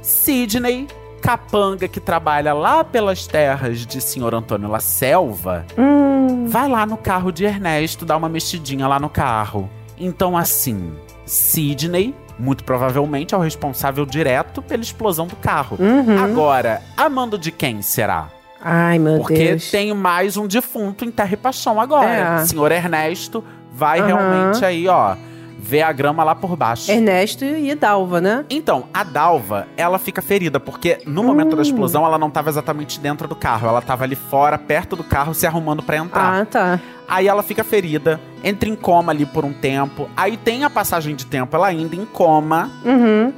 Sidney, 0.00 0.88
capanga 1.20 1.86
que 1.86 2.00
trabalha 2.00 2.52
lá 2.52 2.82
pelas 2.82 3.26
terras 3.26 3.86
de 3.86 4.00
senhor 4.00 4.34
Antônio 4.34 4.68
La 4.68 4.80
Selva, 4.80 5.64
Hum. 5.78 6.46
vai 6.48 6.68
lá 6.68 6.84
no 6.84 6.96
carro 6.96 7.30
de 7.30 7.44
Ernesto 7.44 8.04
dar 8.04 8.16
uma 8.16 8.28
mexidinha 8.28 8.88
lá 8.88 8.98
no 8.98 9.08
carro. 9.08 9.70
Então, 9.96 10.36
assim, 10.36 10.92
Sidney, 11.24 12.12
muito 12.38 12.64
provavelmente, 12.64 13.34
é 13.34 13.38
o 13.38 13.40
responsável 13.40 14.04
direto 14.04 14.60
pela 14.60 14.82
explosão 14.82 15.28
do 15.28 15.36
carro. 15.36 15.76
Uhum. 15.78 16.18
Agora, 16.24 16.82
a 16.96 17.08
mando 17.08 17.38
de 17.38 17.52
quem 17.52 17.80
será? 17.82 18.28
Ai, 18.60 18.98
meu 18.98 19.18
Porque 19.18 19.34
Deus. 19.48 19.70
tem 19.70 19.92
mais 19.94 20.36
um 20.36 20.46
defunto 20.46 21.04
em 21.04 21.10
Terra 21.10 21.34
e 21.34 21.36
Paixão 21.36 21.80
agora. 21.80 22.40
É. 22.40 22.44
Senhor 22.46 22.70
Ernesto 22.72 23.44
vai 23.74 23.98
Aham. 24.00 24.06
realmente 24.06 24.64
aí, 24.64 24.86
ó, 24.88 25.14
ver 25.58 25.82
a 25.82 25.92
grama 25.92 26.24
lá 26.24 26.34
por 26.34 26.56
baixo. 26.56 26.90
Ernesto 26.90 27.44
e 27.44 27.74
Dalva, 27.74 28.20
né? 28.20 28.44
Então, 28.50 28.84
a 28.92 29.04
Dalva, 29.04 29.68
ela 29.76 29.98
fica 29.98 30.20
ferida, 30.20 30.58
porque 30.58 30.98
no 31.06 31.22
momento 31.22 31.52
Hum. 31.52 31.56
da 31.56 31.62
explosão 31.62 32.04
ela 32.04 32.18
não 32.18 32.28
estava 32.28 32.50
exatamente 32.50 32.98
dentro 32.98 33.28
do 33.28 33.36
carro, 33.36 33.68
ela 33.68 33.78
estava 33.78 34.04
ali 34.04 34.16
fora, 34.16 34.58
perto 34.58 34.96
do 34.96 35.04
carro, 35.04 35.32
se 35.34 35.46
arrumando 35.46 35.82
pra 35.82 35.96
entrar. 35.98 36.40
Ah, 36.42 36.44
tá. 36.44 36.80
Aí 37.08 37.28
ela 37.28 37.42
fica 37.42 37.62
ferida, 37.62 38.20
entra 38.42 38.68
em 38.68 38.74
coma 38.74 39.12
ali 39.12 39.24
por 39.26 39.44
um 39.44 39.52
tempo. 39.52 40.08
Aí 40.16 40.36
tem 40.36 40.64
a 40.64 40.70
passagem 40.70 41.14
de 41.14 41.26
tempo, 41.26 41.54
ela 41.54 41.66
ainda 41.68 41.94
em 41.94 42.04
coma. 42.06 42.70
Uhum. 42.84 43.32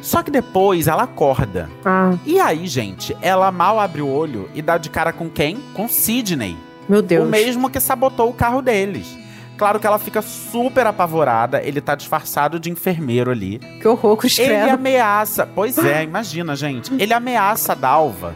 Só 0.00 0.22
que 0.22 0.30
depois 0.30 0.86
ela 0.86 1.02
acorda. 1.02 1.68
Ah, 1.84 2.14
E 2.24 2.38
aí, 2.38 2.66
gente, 2.68 3.16
ela 3.20 3.50
mal 3.50 3.80
abre 3.80 4.00
o 4.00 4.08
olho 4.08 4.48
e 4.54 4.62
dá 4.62 4.78
de 4.78 4.88
cara 4.88 5.12
com 5.12 5.28
quem? 5.28 5.58
Com 5.74 5.88
Sidney. 5.88 6.56
meu 6.88 7.02
Deus. 7.02 7.26
O 7.26 7.28
mesmo 7.28 7.68
que 7.68 7.80
sabotou 7.80 8.30
o 8.30 8.32
carro 8.32 8.62
deles. 8.62 9.18
Claro 9.58 9.80
que 9.80 9.86
ela 9.86 9.98
fica 9.98 10.22
super 10.22 10.86
apavorada, 10.86 11.60
ele 11.60 11.80
tá 11.80 11.96
disfarçado 11.96 12.60
de 12.60 12.70
enfermeiro 12.70 13.32
ali. 13.32 13.58
Que 13.58 13.88
horror, 13.88 14.16
Cruz 14.16 14.38
Ele 14.38 14.54
ameaça. 14.54 15.44
Pois 15.52 15.76
é, 15.76 16.04
imagina, 16.04 16.54
gente. 16.54 16.94
Ele 16.96 17.12
ameaça 17.12 17.72
a 17.72 17.74
Dalva. 17.74 18.32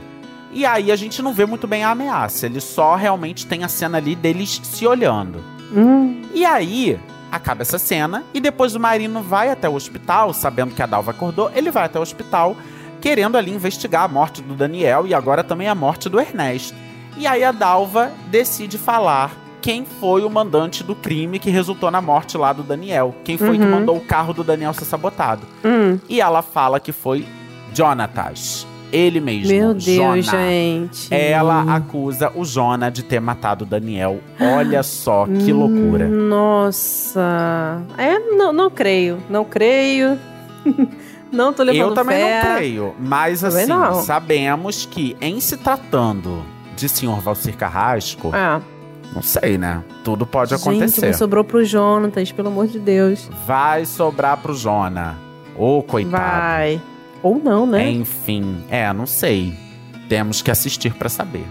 E 0.50 0.66
aí 0.66 0.90
a 0.90 0.96
gente 0.96 1.22
não 1.22 1.32
vê 1.32 1.46
muito 1.46 1.68
bem 1.68 1.85
a 1.85 1.90
ameaça. 1.90 2.46
Ele 2.46 2.61
só 2.61 2.96
realmente 2.96 3.46
tem 3.46 3.62
a 3.62 3.68
cena 3.68 3.98
ali 3.98 4.16
deles 4.16 4.61
se 4.64 4.85
olhando. 4.85 5.38
Hum. 5.72 6.22
E 6.35 6.44
aí, 6.44 6.98
acaba 7.30 7.62
essa 7.62 7.78
cena. 7.78 8.24
E 8.35 8.40
depois 8.40 8.74
o 8.74 8.80
Marino 8.80 9.22
vai 9.22 9.48
até 9.48 9.68
o 9.68 9.74
hospital, 9.74 10.35
sabendo 10.35 10.74
que 10.74 10.82
a 10.82 10.87
Dalva 10.87 11.12
acordou. 11.12 11.52
Ele 11.54 11.70
vai 11.70 11.85
até 11.85 12.00
o 12.00 12.02
hospital, 12.02 12.56
querendo 13.00 13.38
ali 13.38 13.52
investigar 13.52 14.02
a 14.02 14.08
morte 14.08 14.42
do 14.42 14.54
Daniel 14.54 15.06
e 15.06 15.14
agora 15.14 15.44
também 15.44 15.68
a 15.68 15.74
morte 15.74 16.08
do 16.08 16.18
Ernesto. 16.18 16.76
E 17.16 17.28
aí 17.28 17.44
a 17.44 17.52
Dalva 17.52 18.11
decide 18.28 18.76
falar 18.76 19.41
quem 19.62 19.85
foi 19.87 20.25
o 20.25 20.29
mandante 20.29 20.83
do 20.85 20.94
crime 20.94 21.38
que 21.38 21.48
resultou 21.48 21.90
na 21.90 22.03
morte 22.03 22.37
lá 22.37 22.53
do 22.53 22.62
Daniel. 22.62 23.14
Quem 23.25 23.38
foi 23.38 23.57
que 23.57 23.64
Uhum. 23.64 23.70
mandou 23.70 23.96
o 23.96 24.01
carro 24.01 24.35
do 24.35 24.42
Daniel 24.44 24.75
ser 24.75 24.85
sabotado. 24.85 25.46
Hum. 25.64 25.98
E 26.09 26.20
ela 26.20 26.42
fala 26.42 26.79
que 26.81 26.92
foi 26.92 27.25
Jonatas. 27.72 28.66
Ele 28.92 29.20
mesmo. 29.20 29.48
Meu 29.48 29.72
Deus, 29.72 29.85
Jonah. 29.85 30.20
gente. 30.20 31.09
Ela 31.14 31.62
acusa 31.77 32.31
o 32.35 32.44
Jonah 32.44 32.90
de 32.90 33.03
ter 33.03 33.20
matado 33.20 33.64
o 33.64 33.66
Daniel. 33.66 34.20
Olha 34.38 34.83
só 34.83 35.25
que 35.27 35.51
loucura. 35.51 36.05
Hum, 36.05 36.29
Nossa. 36.29 37.83
É, 37.96 38.18
não, 38.18 38.53
não 38.53 38.68
creio. 38.70 39.18
Não 39.31 39.44
creio. 39.46 40.18
não 41.33 41.53
tô 41.55 41.62
levando 41.62 41.81
Eu 41.88 41.94
também 41.94 42.16
fé. 42.18 42.42
não 42.44 42.55
creio. 42.57 42.94
Mas 43.01 43.40
Também 43.40 43.59
assim, 43.62 43.66
não. 43.72 43.94
sabemos 44.03 44.85
que 44.85 45.16
em 45.22 45.40
se 45.40 45.57
tratando 45.57 46.42
de 46.77 46.87
senhor 46.88 47.18
Valcir 47.20 47.57
Carrasco, 47.57 48.31
Ah, 48.35 48.61
não 49.14 49.22
sei, 49.22 49.59
né? 49.59 49.83
Tudo 50.03 50.27
pode 50.27 50.51
gente, 50.51 50.61
acontecer. 50.61 51.07
mas 51.07 51.16
sobrou 51.16 51.44
pro 51.44 51.64
Jonatas, 51.64 52.33
pelo 52.33 52.48
amor 52.48 52.66
de 52.66 52.79
Deus. 52.79 53.29
Vai 53.46 53.85
sobrar 53.85 54.38
pro 54.38 54.55
Jonah. 54.55 55.16
Ô, 55.57 55.83
coitado. 55.83 56.22
Vai. 56.22 56.81
Ou 57.22 57.38
não, 57.38 57.66
né? 57.66 57.90
Enfim, 57.90 58.64
é, 58.68 58.92
não 58.92 59.07
sei. 59.07 59.55
Temos 60.09 60.42
que 60.42 60.51
assistir 60.51 60.92
pra 60.94 61.09
saber. 61.09 61.46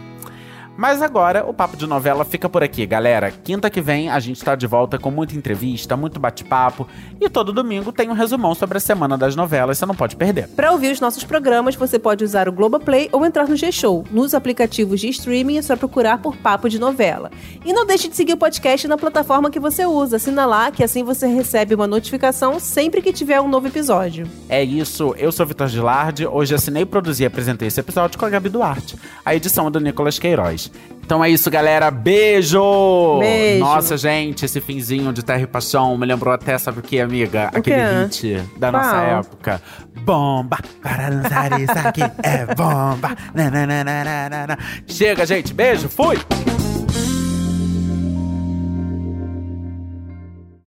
Mas 0.82 1.00
agora 1.00 1.46
o 1.48 1.54
papo 1.54 1.78
de 1.78 1.86
novela 1.86 2.26
fica 2.26 2.50
por 2.50 2.64
aqui, 2.64 2.88
galera. 2.88 3.30
Quinta 3.30 3.70
que 3.70 3.80
vem 3.80 4.10
a 4.10 4.20
gente 4.20 4.44
tá 4.44 4.56
de 4.56 4.66
volta 4.66 4.98
com 4.98 5.12
muita 5.12 5.36
entrevista, 5.36 5.96
muito 5.96 6.20
bate-papo 6.20 6.88
e 7.20 7.30
todo 7.30 7.54
domingo 7.54 7.92
tem 7.92 8.10
um 8.10 8.14
resumão 8.14 8.56
sobre 8.56 8.80
a 8.80 8.82
semana 8.82 9.16
das 9.16 9.36
novelas, 9.36 9.78
você 9.78 9.86
não 9.86 9.94
pode 9.94 10.16
perder. 10.16 10.48
Para 10.48 10.72
ouvir 10.72 10.92
os 10.92 11.00
nossos 11.00 11.24
programas, 11.24 11.76
você 11.76 12.00
pode 12.00 12.24
usar 12.24 12.50
o 12.50 12.52
Globoplay 12.52 13.10
ou 13.12 13.24
entrar 13.24 13.48
no 13.48 13.56
G-Show. 13.56 14.06
Nos 14.10 14.34
aplicativos 14.34 15.00
de 15.00 15.10
streaming 15.10 15.58
é 15.58 15.62
só 15.62 15.76
procurar 15.76 16.18
por 16.18 16.36
Papo 16.36 16.68
de 16.68 16.80
Novela. 16.80 17.30
E 17.64 17.72
não 17.72 17.86
deixe 17.86 18.08
de 18.08 18.16
seguir 18.16 18.34
o 18.34 18.38
podcast 18.38 18.88
na 18.88 18.98
plataforma 18.98 19.52
que 19.52 19.60
você 19.60 19.86
usa. 19.86 20.16
Assina 20.16 20.48
lá, 20.48 20.72
que 20.72 20.84
assim 20.84 21.04
você 21.04 21.28
recebe 21.28 21.76
uma 21.76 21.86
notificação 21.86 22.60
sempre 22.60 23.04
que 23.04 23.14
tiver 23.14 23.40
um 23.40 23.48
novo 23.48 23.68
episódio. 23.68 24.28
É 24.50 24.64
isso, 24.64 25.14
eu 25.20 25.32
sou 25.32 25.46
Vitor 25.46 25.68
Gilardi, 25.68 26.26
hoje 26.26 26.56
assinei, 26.56 26.88
produzi 26.88 27.22
e 27.22 27.28
apresentei 27.28 27.68
esse 27.68 27.80
episódio 27.80 28.18
com 28.18 28.26
a 28.26 28.30
Gabi 28.32 28.50
Duarte. 28.50 28.96
A 29.24 29.36
edição 29.36 29.68
é 29.68 29.70
do 29.70 29.80
Nicolas 29.80 30.18
Queiroz. 30.18 30.71
Então 31.04 31.24
é 31.24 31.30
isso, 31.30 31.52
galera. 31.52 31.92
Beijo! 31.92 33.20
Beijo. 33.20 33.60
Nossa, 33.60 33.98
gente, 33.98 34.46
esse 34.46 34.62
finzinho 34.62 35.12
de 35.12 35.24
Terra 35.24 35.42
e 35.42 35.48
Paixão 35.48 35.98
me 35.98 36.06
lembrou 36.06 36.34
até, 36.34 36.58
sabe 36.58 36.80
o 36.80 36.82
que, 36.82 37.00
amiga? 37.02 37.50
O 37.54 37.58
Aquele 37.58 37.76
quê? 38.10 38.32
hit 38.38 38.44
da 38.58 38.72
Qual? 38.72 38.82
nossa 38.82 38.98
época. 38.98 39.62
Bomba! 40.06 40.58
Para 40.82 41.10
lançar 41.10 41.60
isso 41.60 41.88
aqui 41.88 42.02
é 42.24 42.46
bomba! 42.56 43.16
Chega, 44.88 45.26
gente. 45.26 45.54
Beijo. 45.54 45.90
Fui! 45.90 46.18